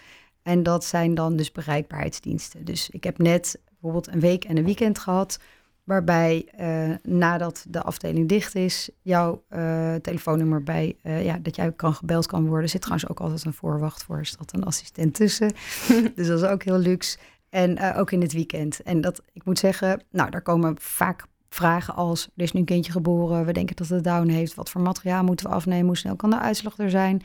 [0.43, 2.65] En dat zijn dan dus bereikbaarheidsdiensten.
[2.65, 5.39] Dus ik heb net bijvoorbeeld een week en een weekend gehad,
[5.85, 11.95] waarbij uh, nadat de afdeling dicht is, jouw uh, telefoonnummer bij, ja, dat jij kan
[11.95, 12.63] gebeld kan worden.
[12.63, 15.53] Er zit trouwens ook altijd een voorwacht voor, er staat een assistent tussen.
[16.17, 17.19] dus dat is ook heel luxe.
[17.49, 18.83] En ook in het weekend.
[18.83, 22.67] En dat, ik moet zeggen, nou, daar komen vaak vragen als, er is nu een
[22.67, 25.97] kindje geboren, we denken dat het down heeft, wat voor materiaal moeten we afnemen, hoe
[25.97, 27.23] snel kan de uitslag er zijn?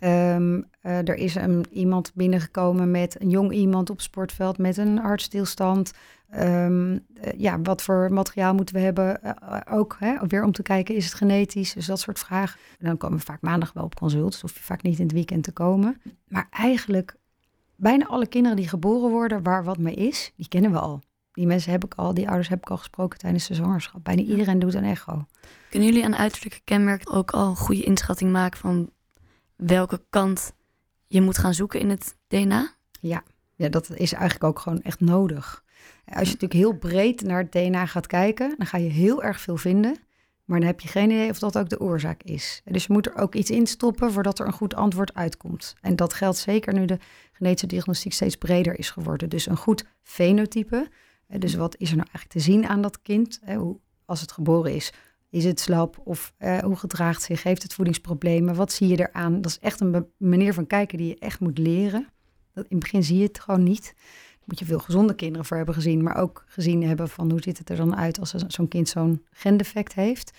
[0.00, 4.76] Um, uh, er is een, iemand binnengekomen met een jong iemand op het sportveld met
[4.76, 5.92] een hartstilstand.
[6.40, 7.00] Um, uh,
[7.36, 9.20] ja, wat voor materiaal moeten we hebben?
[9.24, 11.72] Uh, ook hè, weer om te kijken, is het genetisch?
[11.72, 12.60] Dus dat soort vragen.
[12.78, 15.04] En dan komen we vaak maandag wel op consult, dus hoef je vaak niet in
[15.04, 16.00] het weekend te komen.
[16.28, 17.16] Maar eigenlijk,
[17.76, 21.00] bijna alle kinderen die geboren worden waar wat mee is, die kennen we al
[21.34, 24.04] die mensen heb ik al, die ouders heb ik al gesproken tijdens de zwangerschap.
[24.04, 25.26] Bijna iedereen doet een echo.
[25.70, 28.90] Kunnen jullie aan uiterlijke kenmerken ook al een goede inschatting maken van
[29.56, 30.52] welke kant
[31.06, 32.74] je moet gaan zoeken in het DNA?
[33.00, 33.22] Ja,
[33.54, 35.64] ja dat is eigenlijk ook gewoon echt nodig.
[36.04, 39.40] Als je natuurlijk heel breed naar het DNA gaat kijken, dan ga je heel erg
[39.40, 39.96] veel vinden.
[40.44, 42.62] Maar dan heb je geen idee of dat ook de oorzaak is.
[42.64, 45.74] Dus je moet er ook iets in stoppen voordat er een goed antwoord uitkomt.
[45.80, 46.98] En dat geldt zeker nu de
[47.32, 49.28] genetische diagnostiek steeds breder is geworden.
[49.28, 50.88] Dus een goed fenotype,
[51.28, 53.40] dus wat is er nou eigenlijk te zien aan dat kind?
[53.56, 54.92] Hoe, als het geboren is,
[55.30, 57.42] is het slap of eh, hoe gedraagt zich?
[57.42, 58.54] Heeft het voedingsproblemen?
[58.54, 59.40] Wat zie je eraan?
[59.40, 62.08] Dat is echt een manier van kijken die je echt moet leren.
[62.54, 63.92] In het begin zie je het gewoon niet.
[63.94, 67.42] Daar moet je veel gezonde kinderen voor hebben gezien, maar ook gezien hebben van hoe
[67.42, 70.38] ziet het er dan uit als zo'n kind zo'n gendefect heeft.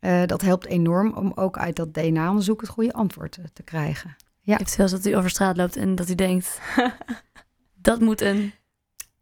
[0.00, 4.16] Uh, dat helpt enorm om ook uit dat DNA-onderzoek het goede antwoord te, te krijgen.
[4.40, 4.56] Ja.
[4.56, 6.60] Het zelfs dat u over straat loopt en dat u denkt,
[7.88, 8.52] dat moet een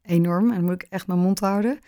[0.07, 0.49] enorm.
[0.49, 1.79] En dan moet ik echt mijn mond houden.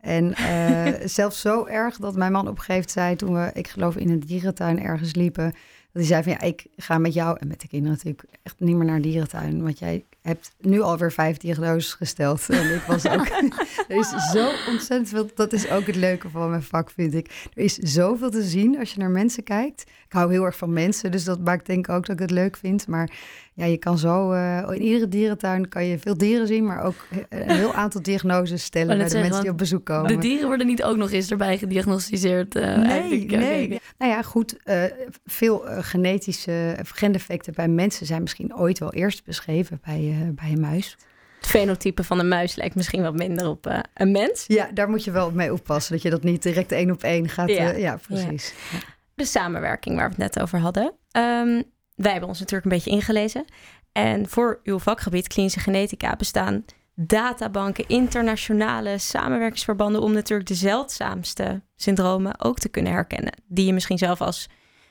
[0.00, 3.16] En uh, zelfs zo erg dat mijn man op een gegeven moment zei...
[3.16, 5.44] toen we, ik geloof, in een dierentuin ergens liepen...
[5.44, 5.52] dat
[5.92, 7.36] hij zei van, ja, ik ga met jou...
[7.40, 9.62] en met de kinderen natuurlijk echt niet meer naar dierentuin...
[9.62, 12.48] want jij hebt nu alweer vijf diagnoses gesteld.
[12.50, 13.26] En ik was ook.
[13.88, 15.30] er is zo ontzettend veel.
[15.34, 17.26] Dat is ook het leuke van mijn vak, vind ik.
[17.54, 19.80] Er is zoveel te zien als je naar mensen kijkt.
[19.82, 22.30] Ik hou heel erg van mensen, dus dat maakt denk ik ook dat ik het
[22.30, 22.86] leuk vind.
[22.86, 23.10] Maar
[23.54, 24.32] ja, je kan zo.
[24.32, 26.94] eh, in iedere dierentuin kan je veel dieren zien, maar ook
[27.28, 30.08] een heel aantal diagnoses stellen bij de zeggen, mensen die op bezoek komen.
[30.08, 32.54] De dieren worden niet ook nog eens erbij gediagnosticeerd.
[32.56, 33.22] eh, Nee, eigenlijk.
[33.32, 33.80] Oké, nee.
[33.98, 34.56] Nou ja, goed.
[34.62, 34.82] eh,
[35.24, 40.28] veel eh, genetische of gendefecten bij mensen zijn misschien ooit wel eerst beschreven bij, eh,
[40.34, 40.96] bij een muis.
[41.40, 44.44] Het fenotype van een muis lijkt misschien wat minder op eh, een mens.
[44.46, 45.92] Ja, daar moet je wel mee oppassen.
[45.92, 47.48] Dat je dat niet direct één op één gaat.
[47.48, 47.62] Ja.
[47.62, 48.54] Ja, ja precies.
[48.72, 48.78] Ja.
[49.14, 50.92] De samenwerking waar we het net over hadden.
[51.10, 51.62] Ehm,
[51.94, 53.44] wij hebben ons natuurlijk een beetje ingelezen.
[53.92, 62.40] En voor uw vakgebied klinische genetica bestaan databanken, internationale samenwerkingsverbanden om natuurlijk de zeldzaamste syndromen
[62.40, 63.32] ook te kunnen herkennen.
[63.46, 64.48] Die je misschien zelf als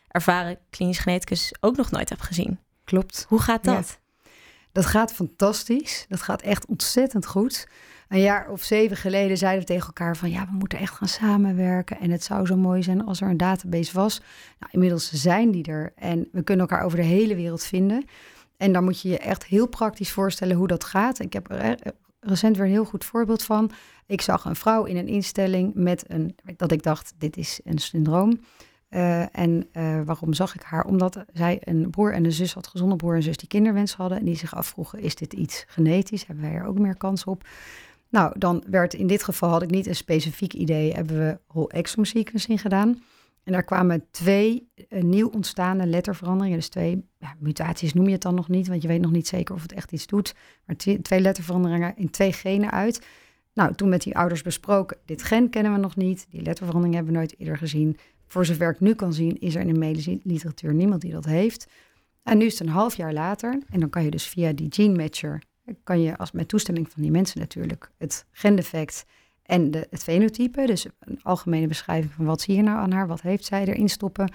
[0.08, 2.60] ervaren klinisch geneticus ook nog nooit hebt gezien.
[2.84, 3.26] Klopt.
[3.28, 4.00] Hoe gaat dat?
[4.72, 6.06] Dat gaat fantastisch.
[6.10, 7.68] Dat gaat echt ontzettend goed.
[8.08, 11.08] Een jaar of zeven geleden zeiden we tegen elkaar van ja, we moeten echt gaan
[11.08, 12.00] samenwerken.
[12.00, 14.22] En het zou zo mooi zijn als er een database was.
[14.60, 18.06] Nou, inmiddels zijn die er en we kunnen elkaar over de hele wereld vinden.
[18.58, 21.20] En dan moet je je echt heel praktisch voorstellen hoe dat gaat.
[21.20, 23.72] Ik heb er eh, recent weer een heel goed voorbeeld van.
[24.06, 27.78] Ik zag een vrouw in een instelling met een, dat ik dacht, dit is een
[27.78, 28.40] syndroom.
[28.92, 30.86] Eh, en eh, waarom zag ik haar?
[30.86, 34.18] Omdat zij een broer en een zus had, gezonde broer en zus die kinderwens hadden.
[34.18, 36.26] En die zich afvroegen, is dit iets genetisch?
[36.26, 37.48] Hebben wij er ook meer kans op?
[38.10, 41.68] Nou, dan werd in dit geval, had ik niet een specifiek idee, hebben we whole
[41.68, 43.02] exome sequencing gedaan.
[43.44, 46.58] En daar kwamen twee eh, nieuw ontstaande letterveranderingen.
[46.58, 47.06] Dus twee
[47.40, 49.74] mutaties noem je het dan nog niet, want je weet nog niet zeker of het
[49.74, 50.36] echt iets doet.
[50.66, 53.06] Maar twee, letterveranderingen in twee genen uit.
[53.54, 56.26] Nou, toen met die ouders besproken, dit gen kennen we nog niet.
[56.30, 57.98] Die letterverandering hebben we nooit eerder gezien.
[58.32, 61.26] Voor zover ik nu kan zien, is er in de medische literatuur niemand die dat
[61.26, 61.68] heeft.
[62.24, 63.60] En nu is het een half jaar later.
[63.70, 65.42] En dan kan je dus via die gene matcher,
[65.84, 69.06] kan je als met toestemming van die mensen natuurlijk, het gendefect
[69.44, 70.66] en de, het fenotype.
[70.66, 73.90] Dus een algemene beschrijving van wat zie je nou aan haar, wat heeft zij erin
[73.90, 74.32] stoppen.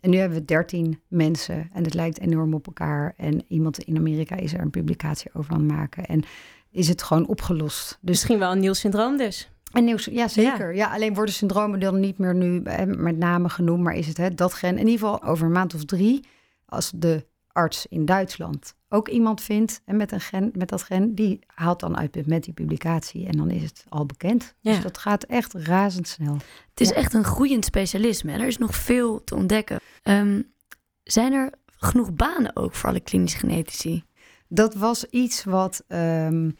[0.00, 3.14] En nu hebben we 13 mensen en het lijkt enorm op elkaar.
[3.16, 6.06] En iemand in Amerika is er een publicatie over aan het maken.
[6.06, 6.22] En
[6.70, 7.98] is het gewoon opgelost.
[8.00, 9.48] Dus Misschien wel een nieuw syndroom dus.
[9.74, 10.74] En nieuw, ja, zeker.
[10.74, 10.92] Ja.
[10.92, 14.34] alleen worden syndromen dan niet meer nu eh, met name genoemd, maar is het hè,
[14.34, 14.78] dat gen.
[14.78, 16.24] In ieder geval over een maand of drie,
[16.66, 21.14] als de arts in Duitsland ook iemand vindt en met, een gen, met dat gen,
[21.14, 24.54] die haalt dan uit met die publicatie en dan is het al bekend.
[24.60, 24.72] Ja.
[24.72, 26.34] Dus dat gaat echt razendsnel.
[26.70, 26.94] Het is Ja.
[26.94, 28.32] echt een groeiend specialisme.
[28.32, 29.80] Er is nog veel te ontdekken.
[30.02, 30.42] Ehm,
[31.02, 34.04] zijn er genoeg banen ook voor alle klinisch genetici?
[34.48, 36.50] Dat was iets wat ehm,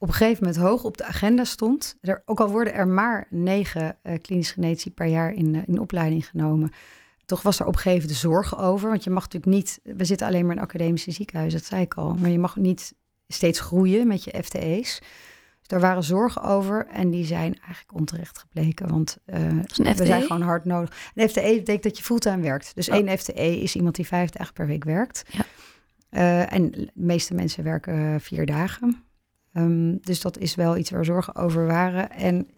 [0.00, 1.96] op een gegeven moment hoog op de agenda stond.
[2.00, 5.80] Er, ook al worden er maar negen eh klinisch genetici per jaar in, eh, in
[5.80, 6.70] opleiding genomen.
[7.24, 8.88] Toch was er op een gegeven moment zorgen over.
[8.88, 9.80] Want je mag natuurlijk niet...
[9.82, 12.14] We zitten alleen maar in academische ziekenhuizen, dat zei ik al.
[12.14, 12.94] Maar je mag niet
[13.28, 14.98] steeds groeien met je FTE's.
[15.58, 18.88] Dus daar waren zorgen over en die zijn eigenlijk onterecht gebleken.
[18.88, 19.38] Want eh,
[19.76, 21.10] we zijn gewoon hard nodig.
[21.14, 22.74] Een FTE betekent dat je fulltime werkt.
[22.74, 22.94] Dus Oh.
[22.94, 25.24] één FTE is iemand die vijf dagen per week werkt.
[25.30, 26.46] Ja.
[26.46, 29.04] En de meeste mensen werken vier dagen.
[29.52, 32.10] Ehm, dus dat is wel iets waar zorgen over waren.
[32.10, 32.48] En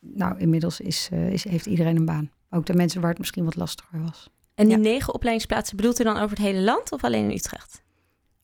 [0.00, 2.30] nou, inmiddels is, eh, is, heeft iedereen een baan.
[2.50, 4.30] Ook de mensen waar het misschien wat lastiger was.
[4.54, 4.82] En die Ja.
[4.82, 7.82] negen opleidingsplaatsen bedoelt u dan over het hele land of alleen in Utrecht?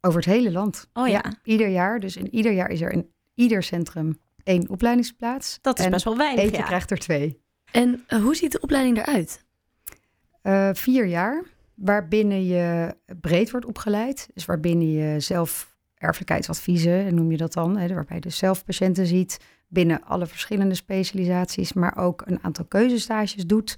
[0.00, 0.88] Over het hele land.
[0.92, 2.00] Oh ja, Ieder jaar.
[2.00, 5.58] Dus in ieder jaar is er in ieder centrum één opleidingsplaats.
[5.62, 6.44] dat is en best wel weinig.
[6.44, 6.64] Eentje Ja.
[6.66, 7.40] krijgt er twee.
[7.72, 9.44] En eh, hoe ziet de opleiding eruit?
[10.42, 14.28] Eh, vier jaar, waarbinnen je breed wordt opgeleid.
[14.34, 15.71] Dus waarbinnen je zelf
[16.02, 17.76] erfelijkheidsadviezen, noem je dat dan.
[17.76, 19.38] Hè, waarbij je dus zelf patiënten ziet
[19.68, 21.72] binnen alle verschillende specialisaties.
[21.72, 23.76] Maar ook een aantal keuzestages doet.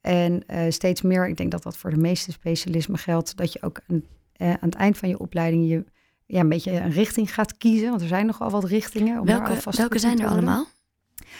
[0.00, 3.62] En eh, steeds meer, ik denk dat dat voor de meeste specialismen geldt, dat je
[3.62, 5.84] ook een, eh, aan het eind van je opleiding je
[6.26, 7.88] ja, een beetje een richting gaat kiezen.
[7.88, 9.20] Want er zijn nogal wat richtingen.
[9.20, 10.66] Om Welke, welke zijn er allemaal?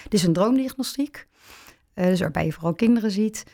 [0.03, 1.27] Het is een droomdiagnostiek.
[1.95, 3.45] Eh, dus waarbij je vooral kinderen ziet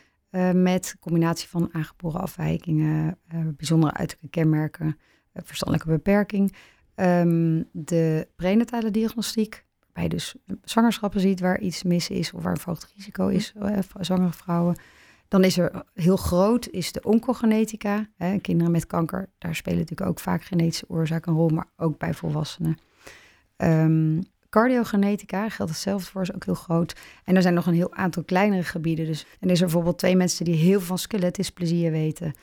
[0.52, 3.18] met combinatie van aangeboren afwijkingen,
[3.56, 4.98] bijzondere uiterlijke kenmerken,
[5.44, 6.54] verstandelijke beperking.
[6.94, 12.52] Ehm, de prenatale diagnostiek, waarbij je dus zwangerschappen ziet waar iets mis is of waar
[12.52, 14.76] een verhoogd risico is, eh, voor zwangere vrouwen.
[15.28, 18.08] Dan is er heel groot is de oncogenetica.
[18.16, 21.98] Hè, kinderen met kanker, daar spelen natuurlijk ook vaak genetische oorzaken een rol, maar ook
[21.98, 22.78] bij volwassenen.
[23.56, 26.96] Ehm, cardiogenetica geldt hetzelfde voor, is ook heel groot.
[27.24, 29.06] En er zijn nog een heel aantal kleinere gebieden.
[29.06, 32.34] Dus, en er is er bijvoorbeeld twee mensen die heel veel van skeletisplezieën weten.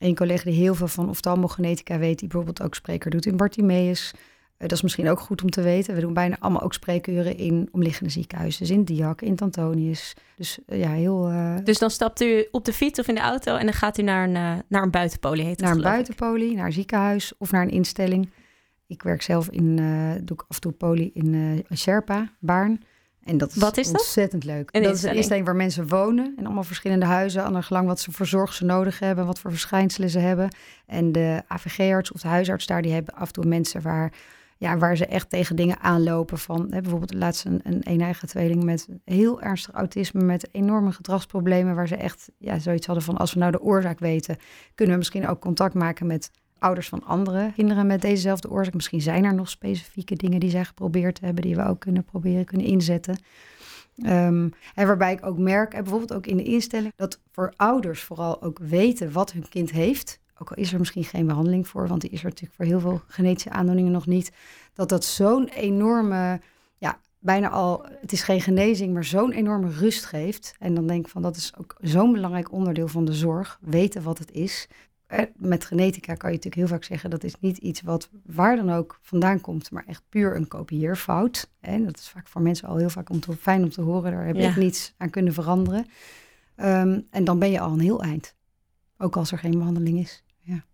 [0.00, 4.12] Een collega die heel veel van oftalmogenetica weet, die bijvoorbeeld ook spreker doet in Bartimeus.
[4.56, 5.94] Eh, dat is misschien ook goed om te weten.
[5.94, 8.60] We doen bijna allemaal ook spreekuren in omliggende ziekenhuizen.
[8.66, 10.14] Dus in Diak, in Tantonius.
[10.36, 11.28] Dus eh, ja, heel...
[11.28, 13.98] eh, Dus dan stapt u op de fiets of in de auto en dan gaat
[13.98, 17.50] u naar een, naar een buitenpolie, heet het naar een buitenpolie, naar een ziekenhuis of
[17.50, 18.30] naar een instelling.
[18.86, 19.76] ik werk zelf in,
[20.24, 22.82] doe ik af en toe poli in Sherpa, Baarn.
[23.30, 24.00] En dat is, Wat is dat?
[24.00, 24.68] ontzettend leuk.
[24.72, 25.46] Een dat is een instelling.
[25.46, 26.34] waar mensen wonen.
[26.36, 27.44] En allemaal verschillende huizen.
[27.44, 29.26] Aan de gelang wat ze voor zorg ze nodig hebben.
[29.26, 30.48] Wat voor verschijnselen ze hebben.
[30.86, 34.12] En de AVG-arts of de huisarts daar, die hebben af en toe mensen waar,
[34.56, 36.38] ja, waar ze echt tegen dingen aanlopen.
[36.38, 40.22] Van hè, bijvoorbeeld laatst een, een een-eigen tweeling met heel ernstig autisme.
[40.22, 41.74] Met enorme gedragsproblemen.
[41.74, 44.36] Waar ze echt ja, zoiets hadden van als we nou de oorzaak weten.
[44.74, 48.74] Kunnen we misschien ook contact maken met ouders van andere kinderen met dezezelfde oorzaak.
[48.74, 52.44] Misschien zijn er nog specifieke dingen die zij geprobeerd hebben, die we ook kunnen proberen,
[52.44, 53.18] kunnen inzetten.
[54.02, 58.02] Ehm, en waarbij ik ook merk, en bijvoorbeeld ook in de instelling, dat voor ouders
[58.02, 60.20] vooral ook weten wat hun kind heeft.
[60.38, 62.80] Ook al is er misschien geen behandeling voor, want die is er natuurlijk voor heel
[62.80, 64.32] veel genetische aandoeningen nog niet.
[64.74, 66.40] Dat dat zo'n enorme,
[66.78, 70.54] ja, bijna al, het is geen genezing, maar zo'n enorme rust geeft.
[70.58, 73.58] En dan denk ik van, dat is ook zo'n belangrijk onderdeel van de zorg.
[73.60, 74.68] Weten wat het is.
[75.10, 78.56] Eh, Met genetica kan je natuurlijk heel vaak zeggen, dat is niet iets wat waar
[78.56, 81.50] dan ook vandaan komt, maar echt puur een kopieerfout.
[81.60, 84.12] En dat is vaak voor mensen al heel vaak om te, fijn om te horen,
[84.12, 84.48] daar heb Ja.
[84.50, 85.86] ik niets aan kunnen veranderen.
[86.56, 88.34] Ehm, en dan ben je al een heel eind.
[88.98, 90.22] Ook als er geen behandeling is.
[90.40, 90.64] Ja.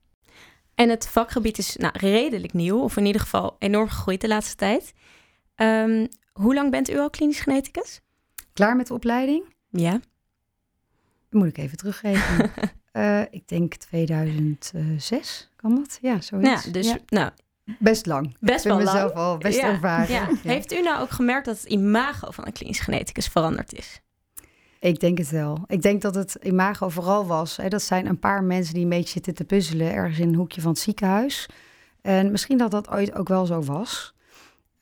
[0.75, 4.57] En het vakgebied is nou, redelijk nieuw, of in ieder geval enorm gegroeid de laatste
[4.57, 4.93] tijd.
[5.55, 8.01] Ehm, hoe lang bent u al klinisch geneticus?
[8.53, 9.45] Klaar met de opleiding?
[9.71, 10.01] Ja.
[11.31, 12.51] Moet ik even teruggeven.
[12.97, 15.99] Eh, ik denk 2006, kan dat?
[16.03, 16.65] Ja, zoiets.
[16.65, 16.99] Ja, dus Ja.
[17.09, 17.31] nou,
[17.79, 18.37] Best lang.
[18.41, 18.97] best ik vind wel lang.
[18.97, 20.15] mezelf al best Ja, ervaren.
[20.15, 20.29] Ja.
[20.43, 24.01] Heeft u nou ook gemerkt dat het imago van een klinisch geneticus veranderd is?
[24.81, 25.65] Ik denk het wel.
[25.67, 27.57] Ik denk dat het imago vooral was.
[27.57, 30.35] Hè, dat zijn een paar mensen die een beetje zitten te puzzelen ergens in een
[30.35, 31.49] hoekje van het ziekenhuis.
[32.03, 34.15] En misschien dat dat ooit ook wel zo was.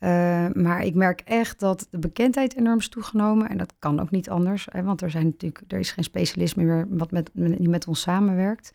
[0.05, 3.49] Eh, maar ik merk echt dat de bekendheid enorm is toegenomen.
[3.49, 4.67] En dat kan ook niet anders.
[4.71, 8.73] Hè, want er, zijn natuurlijk, er is geen specialist meer wat met, met ons samenwerkt.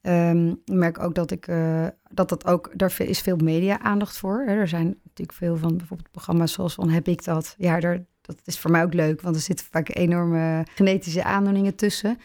[0.00, 4.42] Ehm, ik merk ook dat ik eh, dat dat ook, daar is veel media-aandacht voor.
[4.46, 4.54] Hè.
[4.54, 7.54] Er zijn natuurlijk veel van bijvoorbeeld programma's zoals van Heb ik dat?
[7.58, 11.74] Ja, daar, dat is voor mij ook leuk, want er zitten vaak enorme genetische aandoeningen
[11.74, 12.18] tussen.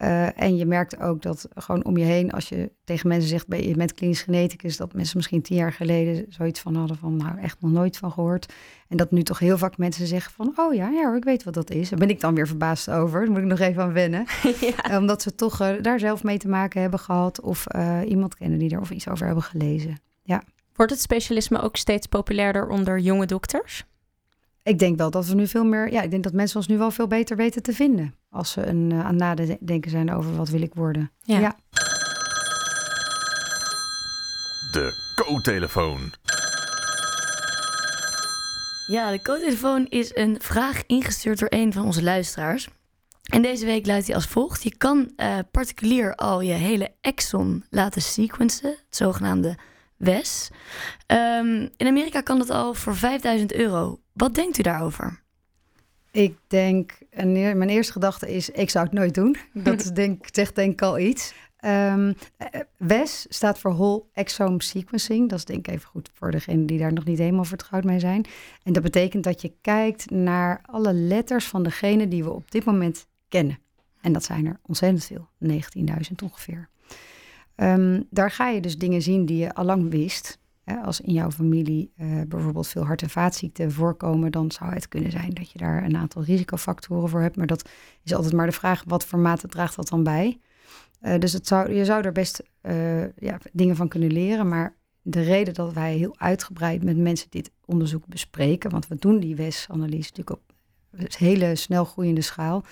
[0.00, 3.48] Eh, en je merkt ook dat gewoon om je heen, als je tegen mensen zegt,
[3.48, 7.16] ben je met klinisch geneticus, dat mensen misschien tien jaar geleden zoiets van hadden van,
[7.16, 8.52] nou echt nog nooit van gehoord.
[8.88, 11.54] En dat nu toch heel vaak mensen zeggen van, oh ja, ja ik weet wat
[11.54, 11.88] dat is.
[11.88, 13.20] Daar ben ik dan weer verbaasd over.
[13.20, 14.24] Daar moet ik nog even aan wennen.
[14.60, 14.82] ja.
[14.82, 17.66] Eh, Omdat ze toch eh, daar zelf mee te maken hebben gehad of
[18.06, 19.98] iemand kennen die er of iets over hebben gelezen.
[20.74, 23.84] Wordt het specialisme ook steeds populairder onder jonge dokters?
[24.62, 26.78] Ik denk wel dat we nu veel meer, ja, ik denk dat mensen ons nu
[26.78, 28.14] wel veel beter weten te vinden.
[28.30, 31.10] Als ze een, eh, aan nadenken zijn over wat wil ik worden.
[31.20, 31.38] Ja.
[31.38, 31.56] Ja.
[34.70, 36.12] De co-telefoon.
[38.86, 42.68] Ja, de co-telefoon is een vraag ingestuurd door een van onze luisteraars.
[43.22, 44.62] En deze week luidt hij als volgt.
[44.62, 49.58] Je kan eh, particulier al je hele exon laten sequencen, het zogenaamde
[50.00, 50.50] WES.
[51.06, 54.00] Ehm, in Amerika kan dat al voor 5000 euro.
[54.12, 55.22] Wat denkt u daarover?
[56.10, 59.36] Ik denk, en mijn eerste gedachte is, ik zou het nooit doen.
[59.64, 61.34] Dat denk, zegt denk ik al iets.
[61.56, 65.28] Ehm, eh, WES staat voor Whole Exome Sequencing.
[65.28, 67.98] Dat is denk ik even goed voor degenen die daar nog niet helemaal vertrouwd mee
[67.98, 68.24] zijn.
[68.62, 72.50] En dat betekent dat je kijkt naar alle letters van de genen die we op
[72.50, 73.58] dit moment kennen.
[74.00, 76.68] En dat zijn er ontzettend veel, 19.000 ongeveer.
[77.60, 80.38] Ehm, daar ga je dus dingen zien die je allang wist.
[80.64, 84.88] Hè, als in jouw familie eh, bijvoorbeeld veel hart- en vaatziekten voorkomen, dan zou het
[84.88, 87.36] kunnen zijn dat je daar een aantal risicofactoren voor hebt.
[87.36, 87.68] Maar dat
[88.04, 90.40] is altijd maar de vraag, wat voor mate draagt dat dan bij?
[91.00, 94.48] Eh, dus het zou, je zou er best eh, ja, dingen van kunnen leren.
[94.48, 99.20] Maar de reden dat wij heel uitgebreid met mensen dit onderzoek bespreken, want we doen
[99.20, 100.42] die WES-analyse natuurlijk op
[100.90, 102.64] een hele snel groeiende schaal,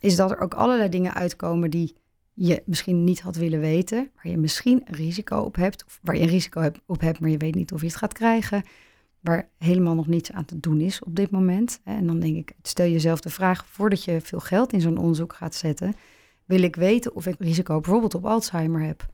[0.00, 1.96] is dat er ook allerlei dingen uitkomen die
[2.38, 6.16] je misschien niet had willen weten, waar je misschien een risico op hebt, of waar
[6.16, 8.62] je een risico op hebt, maar je weet niet of je het gaat krijgen,
[9.20, 11.80] waar helemaal nog niets aan te doen is op dit moment.
[11.84, 15.32] En dan denk ik, stel jezelf de vraag, voordat je veel geld in zo'n onderzoek
[15.32, 15.94] gaat zetten,
[16.44, 19.06] wil ik weten of ik risico bijvoorbeeld op Alzheimer heb.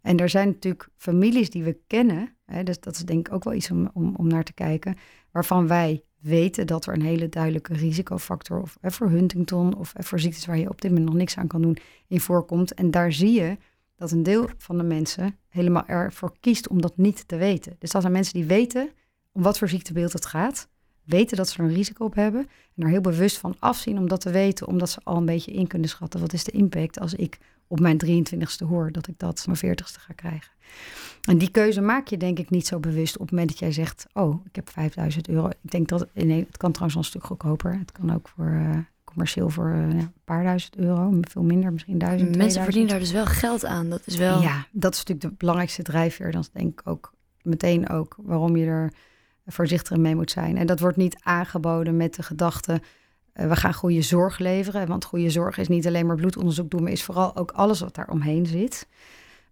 [0.00, 3.44] En er zijn natuurlijk families die we kennen, hè, dus dat is denk ik ook
[3.44, 4.96] wel iets om, om naar te kijken,
[5.30, 10.46] waarvan wij weten dat er een hele duidelijke risicofactor of voor Huntington of voor ziektes
[10.46, 11.76] waar je op dit moment nog niks aan kan doen,
[12.06, 12.74] in voorkomt.
[12.74, 13.56] En daar zie je
[13.96, 17.76] dat een deel van de mensen helemaal ervoor kiest om dat niet te weten.
[17.78, 18.90] Dus dat zijn mensen die weten
[19.32, 20.68] om wat voor ziektebeeld het gaat,
[21.04, 24.08] weten dat ze er een risico op hebben en er heel bewust van afzien om
[24.08, 27.00] dat te weten, omdat ze al een beetje in kunnen schatten wat is de impact
[27.00, 30.50] als ik op mijn 23ste hoor dat ik dat mijn 40ste ga krijgen.
[31.22, 33.72] En die keuze maak je denk ik niet zo bewust op het moment dat jij
[33.72, 35.48] zegt, oh, ik heb 5000 euro.
[35.48, 37.78] Ik denk dat, nee, het kan trouwens wel een stuk goedkoper.
[37.78, 41.98] Het kan ook voor eh, commercieel voor ja, een paar duizend euro, veel minder, misschien
[41.98, 42.36] duizend.
[42.36, 42.64] Mensen 2000.
[42.64, 43.90] verdienen daar dus wel geld aan.
[43.90, 44.40] Dat is wel...
[44.40, 46.32] Ja, dat is natuurlijk de belangrijkste drijfveer.
[46.32, 48.92] Dan denk ik ook meteen ook waarom je er
[49.46, 50.56] voorzichtig mee moet zijn.
[50.56, 52.78] En dat wordt niet aangeboden met de gedachte, uh,
[53.36, 54.86] we gaan goede zorg leveren.
[54.86, 57.94] Want goede zorg is niet alleen maar bloedonderzoek doen, maar is vooral ook alles wat
[57.94, 58.86] daar omheen zit.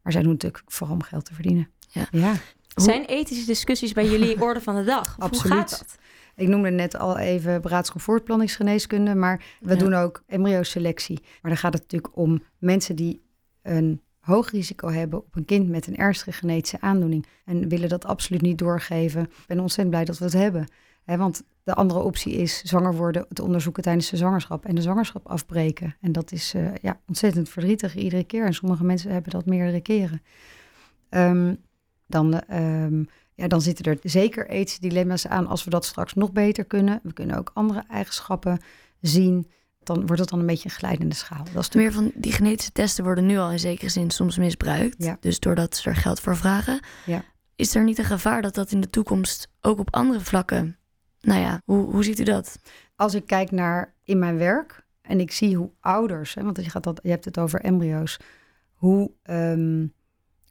[0.02, 1.68] Maar zij doen natuurlijk vooral om geld te verdienen.
[1.88, 2.06] Ja.
[2.10, 2.32] ja.
[2.74, 5.16] Zijn ethische discussies bij jullie orde van de dag?
[5.18, 5.52] Absoluut.
[5.52, 5.98] Hoe gaat dat?
[6.36, 9.78] Ik noemde net al even beraadschap voortplanningsgeneeskunde, maar we Ja.
[9.78, 11.18] doen ook embryoselectie.
[11.22, 13.22] Maar dan gaat het natuurlijk om mensen die
[13.62, 18.04] een hoog risico hebben op een kind met een ernstige genetische aandoening en willen dat
[18.04, 19.22] absoluut niet doorgeven.
[19.22, 20.66] Ik ben ontzettend blij dat we het hebben.
[21.04, 24.82] Hè, want de andere optie is zwanger worden, het onderzoeken tijdens de zwangerschap en de
[24.82, 25.96] zwangerschap afbreken.
[26.00, 28.46] En dat is eh, ja, ontzettend verdrietig iedere keer.
[28.46, 30.22] En sommige mensen hebben dat meerdere keren.
[31.08, 31.54] Ehm,
[32.06, 36.32] dan, ehm, ja, dan zitten er zeker ethische dilemma's aan als we dat straks nog
[36.32, 37.00] beter kunnen.
[37.02, 38.58] We kunnen ook andere eigenschappen
[39.00, 39.50] zien.
[39.82, 41.44] Dan wordt het dan een beetje een glijdende schaal.
[41.52, 45.04] Dat is Meer van die genetische testen worden nu al in zekere zin soms misbruikt.
[45.04, 45.16] Ja.
[45.20, 46.80] Dus doordat ze er geld voor vragen.
[47.06, 47.24] Ja.
[47.56, 50.78] Is er niet een gevaar dat dat in de toekomst ook op andere vlakken...
[51.24, 52.58] Nou ja, hoe, hoe ziet u dat?
[52.96, 56.70] als ik kijk naar in mijn werk en ik zie hoe ouders, hè, want je,
[56.70, 58.18] gaat dat, je hebt het over embryo's,
[58.72, 59.86] hoe, ehm,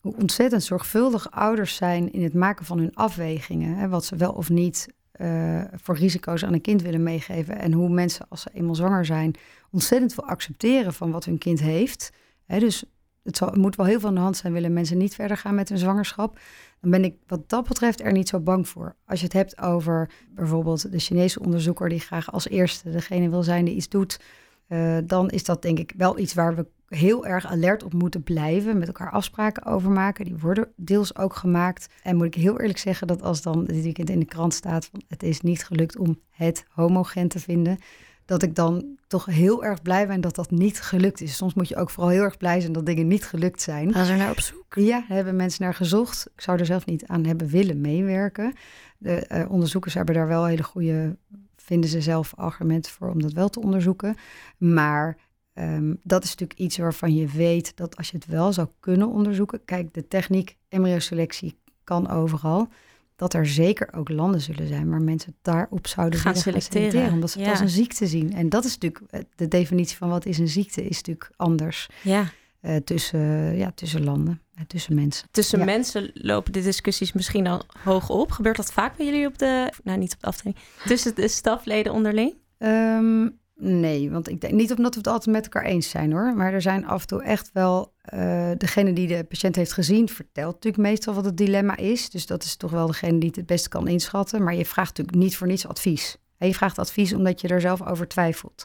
[0.01, 3.75] hoe ontzettend zorgvuldig ouders zijn in het maken van hun afwegingen.
[3.75, 7.59] Hè, wat ze wel of niet eh, voor risico's aan een kind willen meegeven.
[7.59, 9.36] En hoe mensen, als ze eenmaal zwanger zijn,
[9.71, 12.12] ontzettend veel accepteren van wat hun kind heeft.
[12.45, 12.83] Hè, dus
[13.23, 15.55] het, het moet wel heel veel aan de hand zijn, willen mensen niet verder gaan
[15.55, 16.39] met hun zwangerschap.
[16.83, 18.95] Dan ben ik wat dat betreft er niet zo bang voor.
[19.05, 23.43] Als je het hebt over bijvoorbeeld de Chinese onderzoeker die graag als eerste degene wil
[23.43, 24.19] zijn die iets doet,
[24.67, 28.23] eh, dan is dat denk ik wel iets waar we heel erg alert op moeten
[28.23, 30.25] blijven, met elkaar afspraken over maken.
[30.25, 31.87] Die worden deels ook gemaakt.
[32.01, 34.85] En moet ik heel eerlijk zeggen dat als dan dit weekend in de krant staat
[34.85, 37.77] van het is niet gelukt om het homogen te vinden,
[38.25, 41.36] dat ik dan toch heel erg blij ben dat dat niet gelukt is.
[41.36, 43.93] Soms moet je ook vooral heel erg blij zijn dat dingen niet gelukt zijn.
[43.93, 44.75] Gaan ze er naar op zoek?
[44.75, 46.29] Ja, hebben mensen naar gezocht.
[46.36, 48.53] Ik zou er zelf niet aan hebben willen meewerken.
[48.97, 51.17] De eh, onderzoekers hebben daar wel hele goede,
[51.55, 54.15] vinden ze zelf, argumenten voor om dat wel te onderzoeken.
[54.57, 55.17] Maar
[55.53, 59.07] ehm, dat is natuurlijk iets waarvan je weet dat als je het wel zou kunnen
[59.07, 59.65] onderzoeken.
[59.65, 62.67] Kijk, de techniek embryoselectie kan overal.
[63.15, 67.30] Dat er zeker ook landen zullen zijn waar mensen daarop zouden Gaan willen selecteren, Omdat
[67.32, 67.52] ze het ja.
[67.52, 68.34] als een ziekte zien.
[68.34, 71.88] En dat is natuurlijk, eh, de definitie van wat is een ziekte is natuurlijk anders
[72.02, 72.26] Ja.
[72.62, 75.28] eh, tussen, ja, tussen landen, en tussen mensen.
[75.32, 75.65] Tussen Ja.
[75.65, 78.32] mensen lopen de discussies misschien al hoog op.
[78.32, 79.71] Gebeurt dat vaak bij jullie op de...
[79.84, 80.58] Nou, niet op de afdeling.
[80.86, 82.36] Tussen de stafleden onderling?
[82.58, 86.33] Ehm, nee, want ik denk niet omdat we het altijd met elkaar eens zijn hoor.
[86.35, 87.91] Maar er zijn af en toe echt wel.
[88.03, 92.09] eh, degene die de patiënt heeft gezien, vertelt natuurlijk meestal wat het dilemma is.
[92.09, 94.43] Dus dat is toch wel degene die het het beste kan inschatten.
[94.43, 96.17] Maar je vraagt natuurlijk niet voor niets advies.
[96.37, 98.63] En je vraagt advies omdat je er zelf over twijfelt.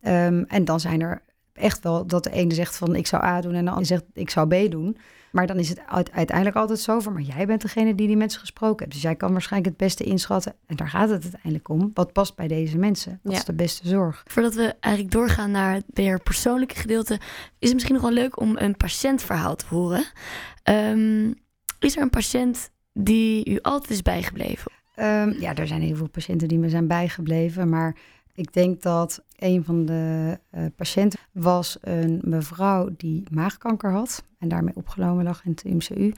[0.00, 1.22] Ehm, en dan zijn er
[1.52, 4.04] echt wel dat de ene zegt van ik zou A doen en de ander zegt
[4.12, 4.96] ik zou B doen.
[5.34, 8.16] Maar dan is het uite- uiteindelijk altijd zo van, maar jij bent degene die die
[8.16, 8.92] mensen gesproken hebt.
[8.92, 10.54] Dus jij kan waarschijnlijk het beste inschatten.
[10.66, 11.90] En daar gaat het uiteindelijk om.
[11.94, 13.20] Wat past bij deze mensen?
[13.22, 13.38] Wat Ja.
[13.38, 14.22] is de beste zorg?
[14.26, 17.20] Voordat we eigenlijk doorgaan naar het meer persoonlijke gedeelte, is
[17.68, 20.04] het misschien nog wel leuk om een patiëntverhaal te horen.
[20.62, 21.32] Ehm,
[21.78, 24.72] is er een patiënt die u altijd is bijgebleven?
[24.94, 27.68] Ehm, ja, er zijn heel veel patiënten die me zijn bijgebleven.
[27.68, 27.96] Maar
[28.34, 34.24] ik denk dat een van de eh, patiënten was een mevrouw die maagkanker had.
[34.38, 36.12] En daarmee opgenomen lag in het MCU.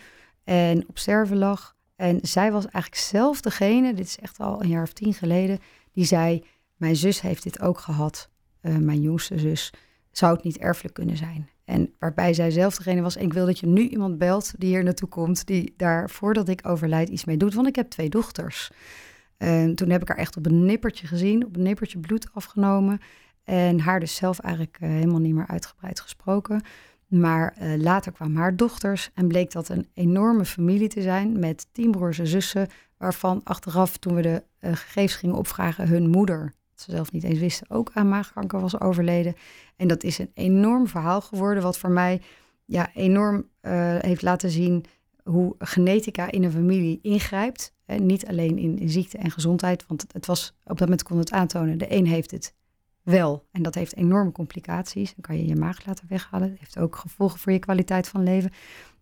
[0.45, 1.75] En op sterven lag.
[1.97, 5.59] En zij was eigenlijk zelf degene, dit is echt al een jaar of tien geleden,
[5.93, 6.45] die zei:
[6.77, 8.31] Mijn zus heeft dit ook gehad.
[8.61, 9.73] Eh, mijn jongste zus.
[10.11, 11.49] Zou het niet erfelijk kunnen zijn?
[11.65, 13.17] En waarbij zij zelf degene was.
[13.17, 15.47] Ik wil dat je nu iemand belt die hier naartoe komt.
[15.47, 17.55] Die daar voordat ik overlijd iets mee doet.
[17.55, 18.71] Want ik heb twee dochters.
[19.37, 21.45] En toen heb ik haar echt op een nippertje gezien.
[21.45, 23.01] Op een nippertje bloed afgenomen.
[23.47, 26.63] En haar dus zelf eigenlijk eh, helemaal niet meer uitgebreid gesproken.
[27.07, 29.11] Maar eh, later kwamen haar dochters.
[29.15, 31.39] En bleek dat een enorme familie te zijn.
[31.39, 32.69] Met tien broers en zussen.
[32.97, 35.89] Waarvan achteraf toen we de eh, gegevens gingen opvragen.
[35.89, 39.35] Hun moeder, wat ze zelf niet eens wisten, ook aan maagkanker was overleden.
[39.77, 41.63] En dat is een enorm verhaal geworden.
[41.63, 42.21] Wat voor mij
[42.65, 43.49] ja, enorm
[44.01, 44.85] heeft laten zien
[45.23, 47.76] hoe genetica in een familie ingrijpt.
[47.87, 51.79] Niet alleen in, ziekte en gezondheid, want het, was op dat moment kon het aantonen.
[51.79, 52.55] De een heeft het
[53.03, 55.15] wel en dat heeft enorme complicaties.
[55.15, 56.57] Dan kan je je maag laten weghalen.
[56.59, 58.51] Heeft ook gevolgen voor je kwaliteit van leven.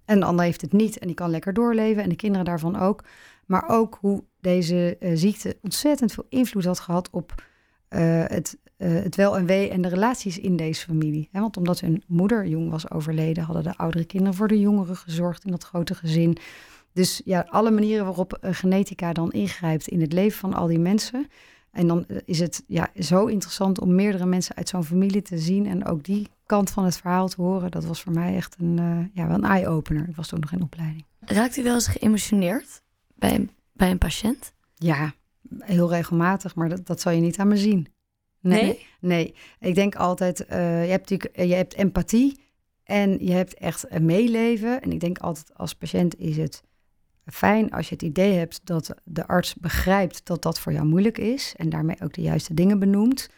[0.05, 2.77] En de ander heeft het niet en die kan lekker doorleven en de kinderen daarvan
[2.77, 3.05] ook.
[3.47, 7.45] Maar ook hoe deze eh, ziekte ontzettend veel invloed had gehad op
[7.89, 11.29] eh, het, eh, het wel en wee en de relaties in deze familie.
[11.33, 15.45] Want omdat hun moeder jong was overleden, hadden de oudere kinderen voor de jongeren gezorgd
[15.45, 16.37] in dat grote gezin.
[16.95, 20.79] Dus ja, alle manieren waarop eh, genetica dan ingrijpt in het leven van al die
[20.79, 21.29] mensen,
[21.71, 25.39] En dan eh, is het ja, zo interessant om meerdere mensen uit zo'n familie te
[25.39, 27.71] zien en ook die kant van het verhaal te horen.
[27.71, 30.09] Dat was voor mij echt een, uh, ja, wel een eye-opener.
[30.09, 31.05] Ik was toen nog in opleiding.
[31.21, 32.83] Raakt u wel eens geëmotioneerd
[33.15, 34.53] bij een, bij een patiënt?
[34.75, 35.15] Ja,
[35.59, 37.87] heel regelmatig, maar dat, dat zal je niet aan me zien.
[38.41, 38.63] Nee?
[38.63, 39.35] Nee, nee.
[39.61, 42.39] ik denk altijd, uh, je hebt je hebt empathie
[42.85, 44.83] en je hebt echt een meeleven.
[44.83, 46.63] En ik denk altijd als patiënt is het
[47.25, 51.19] fijn als je het idee hebt dat de arts begrijpt dat dat voor jou moeilijk
[51.19, 53.31] is en daarmee ook de juiste dingen benoemt.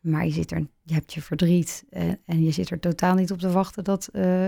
[0.00, 3.32] Maar je, zit er, je hebt je verdriet en, en je zit er totaal niet
[3.32, 4.46] op te wachten dat, uh,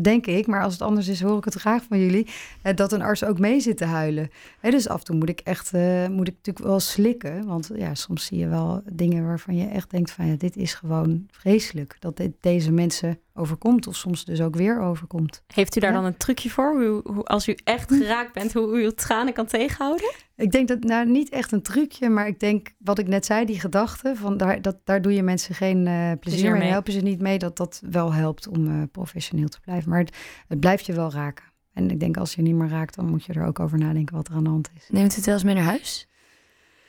[0.00, 2.26] denk ik, maar als het anders is, hoor ik het graag van jullie,
[2.62, 4.30] uh, dat een arts ook mee zit te huilen.
[4.60, 7.70] Hè, dus af en toe moet ik echt, uh, moet ik natuurlijk wel slikken, want
[7.74, 11.26] ja, soms zie je wel dingen waarvan je echt denkt van ja, dit is gewoon
[11.30, 15.42] vreselijk, dat dit, deze mensen overkomt of soms dus ook weer overkomt.
[15.54, 18.78] Heeft u daar dan een trucje voor, hoe, hoe, als u echt geraakt bent, hoe
[18.78, 20.14] u uw tranen kan tegenhouden?
[20.36, 23.44] Ik denk dat, nou niet echt een trucje, maar ik denk wat ik net zei,
[23.44, 26.92] die gedachte, van daar, dat, daar doe je mensen geen uh, plezier mee en helpen
[26.92, 29.90] ze niet mee, dat dat wel helpt om uh, professioneel te blijven.
[29.90, 30.16] Maar het,
[30.48, 31.44] het, blijft je wel raken.
[31.72, 34.16] En ik denk als je niet meer raakt, dan moet je er ook over nadenken
[34.16, 34.88] wat er aan de hand is.
[34.90, 36.08] Neemt u het wel eens mee naar huis?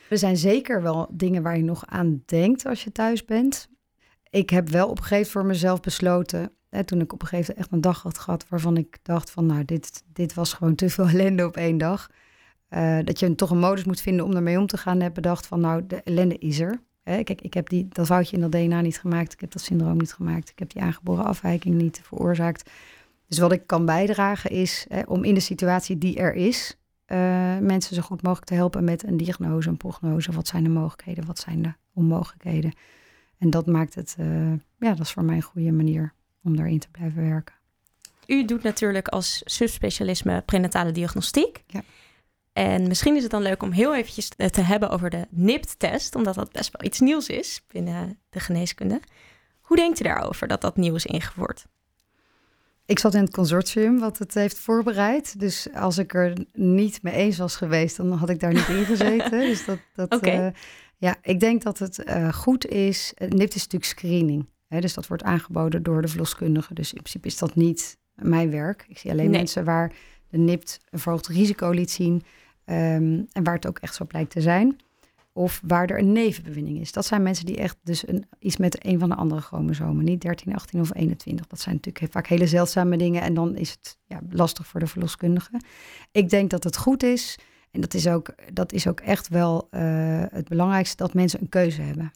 [0.09, 3.69] Er zijn zeker wel dingen waar je nog aan denkt als je thuis bent.
[4.29, 7.27] Ik heb wel op een gegeven moment voor mezelf besloten, hè, toen ik op een
[7.27, 10.53] gegeven moment echt een dag had gehad waarvan ik dacht van nou, dit, dit was
[10.53, 12.09] gewoon te veel ellende op één dag
[12.69, 15.01] uh, dat je toch een modus moet vinden om ermee om te gaan.
[15.01, 16.81] heb bedacht van nou, de ellende is er.
[17.07, 19.33] Hè, kijk, ik heb die, dat foutje in dat DNA niet gemaakt.
[19.33, 20.49] Ik heb dat syndroom niet gemaakt.
[20.49, 22.69] Ik heb die aangeboren afwijking niet veroorzaakt.
[23.27, 26.77] Dus wat ik kan bijdragen is hè, om in de situatie die er is,
[27.07, 27.17] uh,
[27.57, 30.31] mensen zo goed mogelijk te helpen met een diagnose, een prognose.
[30.31, 32.73] Wat zijn de mogelijkheden, wat zijn de onmogelijkheden?
[33.37, 36.79] En dat maakt het, uh, ja, dat is voor mij een goede manier om daarin
[36.79, 37.55] te blijven werken.
[38.25, 41.63] U doet natuurlijk als subspecialisme prenatale diagnostiek.
[41.67, 41.81] Ja.
[42.57, 46.35] En misschien is het dan leuk om heel eventjes te hebben over de NIPT-test, omdat
[46.35, 48.99] dat best wel iets nieuws is binnen de geneeskunde.
[49.61, 51.65] Hoe denkt u daarover dat dat nieuw is ingevoerd?
[52.85, 55.39] Ik zat in het consortium wat het heeft voorbereid.
[55.39, 58.85] Dus als ik er niet mee eens was geweest, dan had ik daar niet in
[58.85, 59.39] gezeten.
[59.39, 60.45] dus dat, dat okay.
[60.45, 60.51] uh,
[60.97, 63.13] ja, ik denk dat het uh, goed is.
[63.17, 64.45] NIPT is natuurlijk screening.
[64.67, 66.73] Hè, dus dat wordt aangeboden door de verloskundige.
[66.73, 68.85] Dus in principe is dat niet mijn werk.
[68.87, 69.37] Ik zie alleen Nee.
[69.37, 69.93] mensen waar
[70.29, 72.23] de NIPT een verhoogd risico liet zien.
[72.67, 74.77] Ehm, en waar het ook echt zo blijkt te zijn.
[75.33, 76.91] Of waar er een nevenbewinning is.
[76.91, 80.05] Dat zijn mensen die echt dus een, iets met een van de andere chromosomen.
[80.05, 81.47] Niet 13, 18 of 21.
[81.47, 83.21] Dat zijn natuurlijk vaak hele zeldzame dingen.
[83.21, 85.61] En dan is het ja, lastig voor de verloskundige.
[86.11, 87.39] Ik denk dat het goed is.
[87.71, 89.81] En dat is ook, dat is ook echt wel eh,
[90.29, 90.95] het belangrijkste.
[90.95, 92.11] Dat mensen een keuze hebben.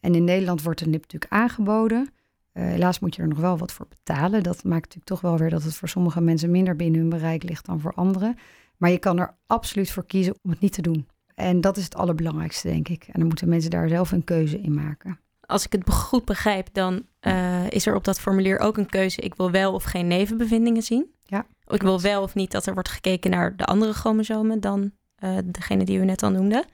[0.00, 2.08] En in Nederland wordt de NIP natuurlijk aangeboden.
[2.52, 4.42] Eh, helaas moet je er nog wel wat voor betalen.
[4.42, 7.42] Dat maakt natuurlijk toch wel weer dat het voor sommige mensen minder binnen hun bereik
[7.42, 8.36] ligt dan voor anderen.
[8.76, 11.08] Maar je kan er absoluut voor kiezen om het niet te doen.
[11.34, 13.04] En dat is het allerbelangrijkste, denk ik.
[13.04, 15.20] En dan moeten mensen daar zelf een keuze in maken.
[15.40, 19.20] Als ik het goed begrijp, dan uh, is er op dat formulier ook een keuze.
[19.20, 21.14] Ik wil wel of geen nevenbevindingen zien.
[21.24, 24.92] Ja, ik wil wel of niet dat er wordt gekeken naar de andere chromosomen dan
[25.24, 26.64] uh, degene die u net al noemde.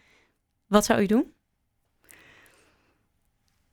[0.66, 1.32] Wat zou u doen?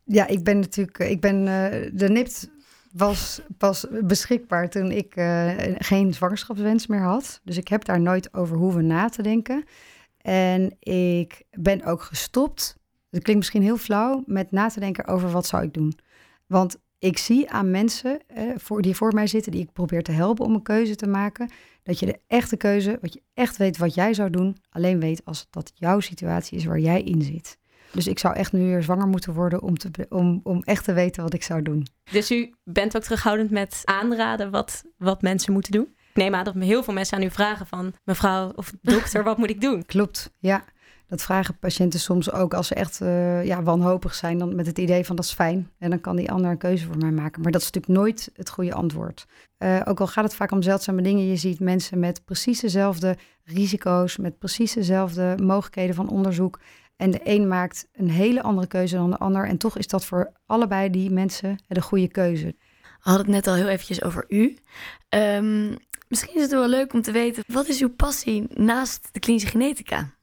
[0.03, 2.49] Ja, ik ben natuurlijk, ik ben, uh, de NIPT
[2.91, 7.41] was pas beschikbaar toen ik uh, geen zwangerschapswens meer had.
[7.43, 9.63] Dus ik heb daar nooit over hoeven na te denken.
[10.21, 12.77] En ik ben ook gestopt,
[13.09, 15.97] dat klinkt misschien heel flauw, met na te denken over wat zou ik doen.
[16.47, 20.11] Want ik zie aan mensen eh, voor, die voor mij zitten, die ik probeer te
[20.11, 21.49] helpen om een keuze te maken,
[21.83, 25.25] dat je de echte keuze, wat je echt weet wat jij zou doen, alleen weet
[25.25, 27.57] als dat jouw situatie is waar jij in zit.
[27.91, 30.93] Dus ik zou echt nu weer zwanger moeten worden om, te, om, om echt te
[30.93, 31.87] weten wat ik zou doen.
[32.11, 35.87] Dus u bent ook terughoudend met aanraden wat, wat mensen moeten doen?
[36.09, 37.93] Ik neem aan dat heel veel mensen aan u vragen van...
[38.03, 39.85] mevrouw of dokter, wat moet ik doen?
[39.95, 40.63] Klopt, ja.
[41.07, 44.37] Dat vragen patiënten soms ook als ze echt uh, ja, wanhopig zijn...
[44.37, 46.85] dan met het idee van dat is fijn en dan kan die ander een keuze
[46.85, 47.41] voor mij maken.
[47.41, 49.25] Maar dat is natuurlijk nooit het goede antwoord.
[49.57, 51.27] Uh, ook al gaat het vaak om zeldzame dingen...
[51.27, 54.17] je ziet mensen met precies dezelfde risico's...
[54.17, 56.59] met precies dezelfde mogelijkheden van onderzoek...
[56.99, 59.47] En de een maakt een hele andere keuze dan de ander.
[59.47, 62.45] En toch is dat voor allebei die mensen de goede keuze.
[62.81, 64.57] We hadden het net al heel eventjes over u.
[65.09, 65.77] Um,
[66.07, 69.49] misschien is het wel leuk om te weten, wat is uw passie naast de klinische
[69.49, 70.13] genetica?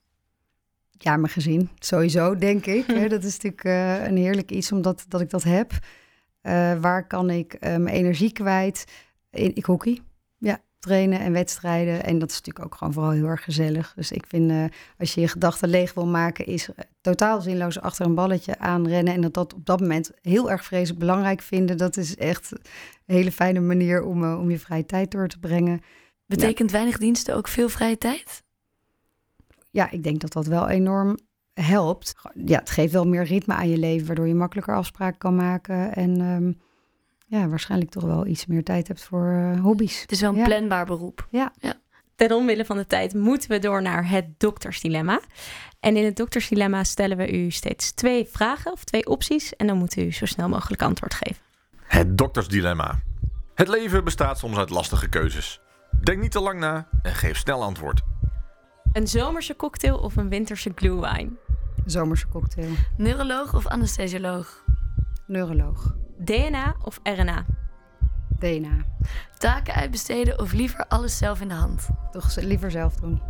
[0.91, 1.71] Ja, mijn gezin.
[1.79, 2.87] Sowieso, denk ik.
[3.11, 5.73] dat is natuurlijk uh, een heerlijk iets omdat dat ik dat heb.
[5.73, 8.85] Uh, waar kan ik uh, mijn energie kwijt?
[9.31, 10.01] Ik hockey.
[10.39, 12.05] Ja, trainen en wedstrijden.
[12.05, 13.93] En dat is natuurlijk ook gewoon vooral heel erg gezellig.
[13.97, 14.65] Dus ik vind, uh,
[14.99, 16.69] als je je gedachten leeg wil maken, is
[17.01, 19.15] totaal zinloos achter een balletje aanrennen.
[19.15, 21.77] En dat dat op dat moment heel erg vreselijk belangrijk vinden.
[21.77, 25.39] Dat is echt een hele fijne manier om, uh, om je vrije tijd door te
[25.39, 25.81] brengen.
[26.27, 26.77] Betekent ja.
[26.77, 28.45] weinig diensten ook veel vrije tijd?
[29.71, 31.19] Ja, ik denk dat dat wel enorm
[31.53, 32.15] helpt.
[32.35, 35.95] Ja, het geeft wel meer ritme aan je leven, waardoor je makkelijker afspraken kan maken.
[35.95, 36.53] En ehm,
[37.27, 40.01] ja, waarschijnlijk toch wel iets meer tijd hebt voor eh, hobby's.
[40.01, 40.45] Het is wel een Ja.
[40.45, 41.29] planbaar beroep.
[42.17, 45.21] Ten omwille van de tijd moeten we door naar het doktersdilemma.
[45.81, 49.57] En in het doktersdilemma stellen we u steeds twee vragen of twee opties.
[49.57, 51.43] En dan moet u zo snel mogelijk antwoord geven.
[51.83, 53.01] Het doktersdilemma.
[53.55, 55.61] Het leven bestaat soms uit lastige keuzes.
[56.03, 58.01] Denk niet te lang na en geef snel antwoord.
[58.93, 61.37] Een zomerse cocktail of een winterse glühwein?
[61.87, 62.71] Zomerse cocktail.
[62.97, 64.65] Neuroloog of anesthesioloog?
[65.27, 65.95] Neuroloog.
[66.17, 67.45] DNA of RNA?
[68.39, 68.85] DNA.
[69.39, 71.89] Taken uitbesteden of liever alles zelf in de hand?
[72.11, 73.23] Toch liever zelf doen.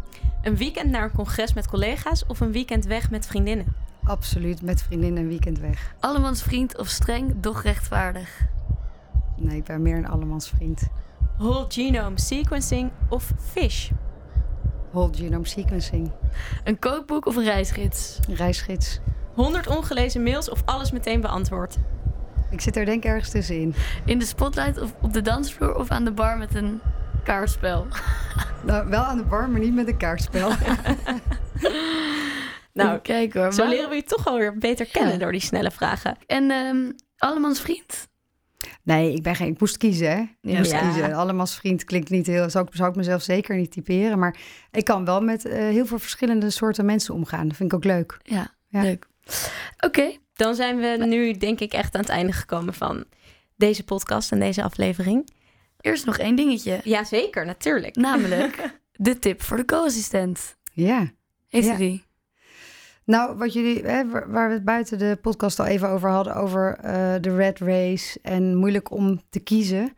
[0.43, 3.67] Een weekend naar een congres met collega's of een weekend weg met vriendinnen?
[4.05, 5.95] Absoluut, met vriendinnen een weekend weg.
[6.01, 8.41] Allemans vriend of streng, doch rechtvaardig?
[9.37, 10.89] Nee, ik ben meer een allemans vriend.
[11.39, 13.91] Whole genome sequencing of FISH?
[14.91, 16.11] Whole genome sequencing.
[16.65, 18.19] Een kookboek of een reisgids?
[18.29, 19.01] Reisgids.
[19.35, 21.77] 100 ongelezen mails of alles meteen beantwoord?
[22.51, 23.75] Ik zit er denk ik ergens tussenin.
[24.05, 26.81] In de spotlight of op de dansvloer of aan de bar met een
[27.25, 27.87] kaartspel?
[28.65, 30.51] Nou, wel aan de bar, maar niet met een kaartspel.
[32.73, 33.53] Nou, kijk hoor.
[33.53, 35.19] zo maar- leren we je toch alweer beter kennen Ja.
[35.19, 36.17] door die snelle vragen.
[36.27, 38.09] En ehm Allemans vriend?
[38.83, 40.19] Nee, ik, ben geen, ik moest kiezen, hè?
[40.21, 40.59] Ik Ja.
[40.59, 40.79] moest Ja.
[40.81, 41.13] kiezen.
[41.15, 42.51] Allemans vriend klinkt niet heel...
[42.51, 44.19] Zou ik, zou ik mezelf zeker niet typeren.
[44.19, 44.37] Maar
[44.71, 47.49] ik kan wel met eh, heel veel verschillende soorten mensen omgaan.
[47.49, 48.19] Dat vind ik ook leuk.
[48.23, 48.83] Ja, Ja.
[48.83, 49.07] leuk.
[49.81, 53.05] Oké, Dan zijn we nu denk ik echt aan het einde gekomen van
[53.57, 55.29] deze podcast en deze aflevering.
[55.81, 56.81] eerst nog één dingetje.
[56.85, 57.97] Jazeker, natuurlijk.
[57.97, 60.57] Namelijk de tip voor de co-assistent.
[60.73, 61.11] Ja.
[61.49, 61.77] Heeft Ja.
[61.77, 62.05] die?
[63.05, 66.79] Nou, wat jullie, hè, waar we het buiten de podcast al even over hadden, over
[66.79, 69.93] eh, de red race en moeilijk om te kiezen.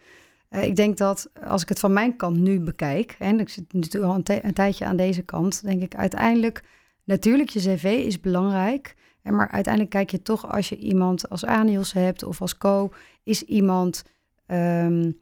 [0.49, 3.73] Eh, ik denk dat als ik het van mijn kant nu bekijk, en ik zit
[3.73, 6.63] natuurlijk al een, een tijdje aan deze kant, denk ik uiteindelijk,
[7.05, 8.95] natuurlijk je cv is belangrijk.
[9.31, 13.43] Maar uiteindelijk kijk je toch als je iemand als Aniels hebt of als co, is
[13.43, 14.05] iemand
[14.47, 15.13] ehm,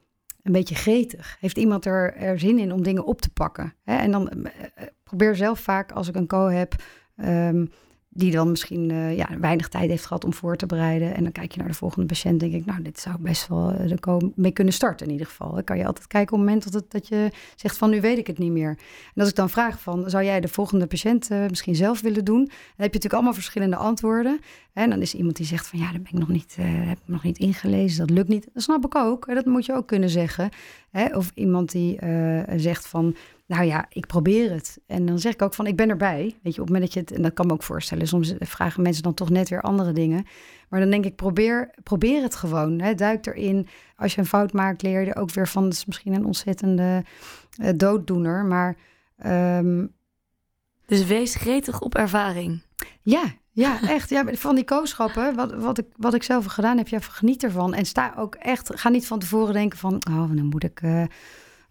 [0.42, 1.36] een beetje gretig?
[1.40, 3.74] Heeft iemand er, er zin in om dingen op te pakken?
[3.84, 3.96] Hè?
[3.96, 6.74] En dan eh, eh, probeer zelf vaak als ik een co heb,
[7.16, 7.66] ehm,
[8.16, 11.14] die dan misschien eh, ja, weinig tijd heeft gehad om voor te bereiden.
[11.14, 13.72] En dan kijk je naar de volgende patiënt, denk ik, nou, dit zou best wel
[13.72, 15.52] eh, mee kunnen starten in ieder geval.
[15.52, 18.00] Dan kan je altijd kijken op het moment dat, het, dat je zegt van, nu
[18.00, 18.78] weet ik het niet meer.
[19.14, 22.24] En als ik dan vraag van, zou jij de volgende patiënt eh, misschien zelf willen
[22.24, 22.44] doen?
[22.44, 24.40] Dan heb je natuurlijk allemaal verschillende antwoorden.
[24.72, 27.08] En dan is iemand die zegt van, ja, dat ben ik nog niet, heb ik
[27.08, 28.48] nog niet ingelezen, dat lukt niet.
[28.52, 30.48] Dat snap ik ook, dat moet je ook kunnen zeggen.
[30.90, 31.16] Hè?
[31.16, 31.98] Of iemand die
[32.56, 33.16] zegt van,
[33.46, 34.80] nou ja, ik probeer het.
[34.86, 36.36] En dan zeg ik ook van, ik ben erbij.
[36.42, 38.34] Weet je, op het moment dat je het, en dat kan me ook voorstellen, soms
[38.38, 40.26] vragen mensen dan toch net weer andere dingen.
[40.68, 42.80] Maar dan denk ik, probeer, probeer het gewoon.
[42.80, 42.94] Hè?
[42.94, 43.68] Duik erin.
[43.96, 45.62] Als je een fout maakt, leer je er ook weer van.
[45.62, 47.04] Dat is misschien een ontzettende
[47.56, 48.44] eh, dooddoener.
[48.44, 48.76] Maar
[49.16, 49.86] ehm,
[50.86, 52.62] Dus wees gretig op ervaring.
[53.02, 54.10] ja, ja, echt.
[54.10, 57.42] Ja, van die kooschappen, wat, wat, ik, wat ik zelf heb gedaan heb, ja, geniet
[57.42, 57.74] ervan.
[57.74, 61.04] En sta ook echt, ga niet van tevoren denken van, oh, dan moet ik, eh,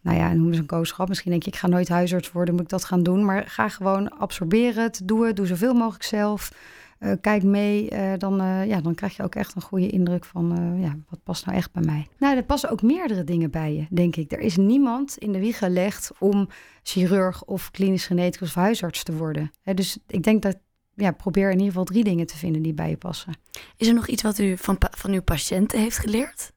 [0.05, 1.07] nou ja, noem eens een kooschap.
[1.07, 3.25] Misschien denk je, ik ga nooit huisarts worden, moet ik dat gaan doen.
[3.25, 6.51] Maar ga gewoon, absorbeer het, doe het, doe zoveel mogelijk zelf.
[6.99, 10.25] Eh, kijk mee, eh, dan, eh, ja, dan krijg je ook echt een goede indruk
[10.25, 12.07] van, ja, wat past nou echt bij mij?
[12.17, 14.31] Nou, er passen ook meerdere dingen bij je, denk ik.
[14.31, 16.49] Er is niemand in de wieg gelegd om
[16.83, 19.51] chirurg of klinisch geneticus of huisarts te worden.
[19.63, 20.57] Dus ik denk dat
[20.95, 23.33] ja, probeer in ieder geval drie dingen te vinden die bij je passen.
[23.77, 26.53] Is er nog iets wat u van, van uw patiënten heeft geleerd?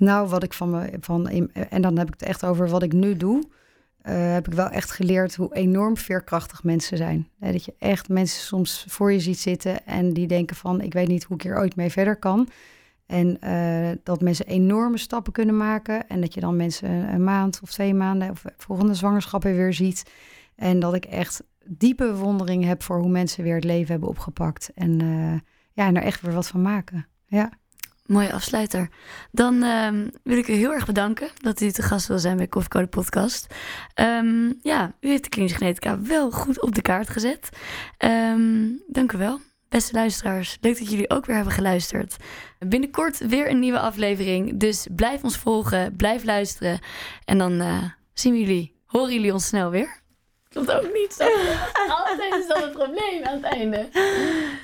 [0.00, 1.28] Nou, wat ik van me van
[1.68, 3.42] en dan heb ik het echt over wat ik nu doe,
[4.00, 7.28] eh, heb ik wel echt geleerd hoe enorm veerkrachtig mensen zijn.
[7.38, 10.92] Hè, dat je echt mensen soms voor je ziet zitten en die denken van, ik
[10.92, 12.48] weet niet hoe ik hier ooit mee verder kan.
[13.06, 17.60] En eh, dat mensen enorme stappen kunnen maken en dat je dan mensen een maand
[17.62, 20.10] of twee maanden of volgende zwangerschappen weer ziet.
[20.56, 24.70] En dat ik echt diepe bewondering heb voor hoe mensen weer het leven hebben opgepakt.
[24.74, 25.40] En eh,
[25.72, 27.06] ja, en er echt weer wat van maken.
[27.26, 27.50] Ja.
[28.06, 28.88] Mooie afsluiter.
[29.30, 32.46] Dan ehm, wil ik u heel erg bedanken dat u te gast wil zijn bij
[32.46, 33.54] Koffiecode Podcast.
[33.94, 37.48] Ehm, ja, u heeft de klinische genetica wel goed op de kaart gezet.
[37.98, 39.40] Ehm, dank u wel.
[39.68, 42.16] Beste luisteraars, leuk dat jullie ook weer hebben geluisterd.
[42.58, 44.56] Binnenkort weer een nieuwe aflevering.
[44.56, 46.78] Dus blijf ons volgen, blijf luisteren.
[47.24, 50.02] En dan eh, zien we jullie, horen jullie ons snel weer.
[50.54, 51.24] Klopt ook niet zo.
[51.88, 53.88] Altijd is dat het probleem aan het einde.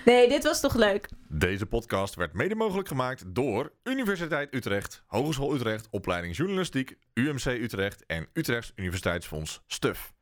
[0.04, 1.08] Nee, dit was toch leuk?
[1.28, 8.06] Deze podcast werd mede mogelijk gemaakt door Universiteit Utrecht, Hogeschool Utrecht, Opleiding Journalistiek, UMC Utrecht
[8.06, 10.12] en Utrechts Universiteitsfonds STUF.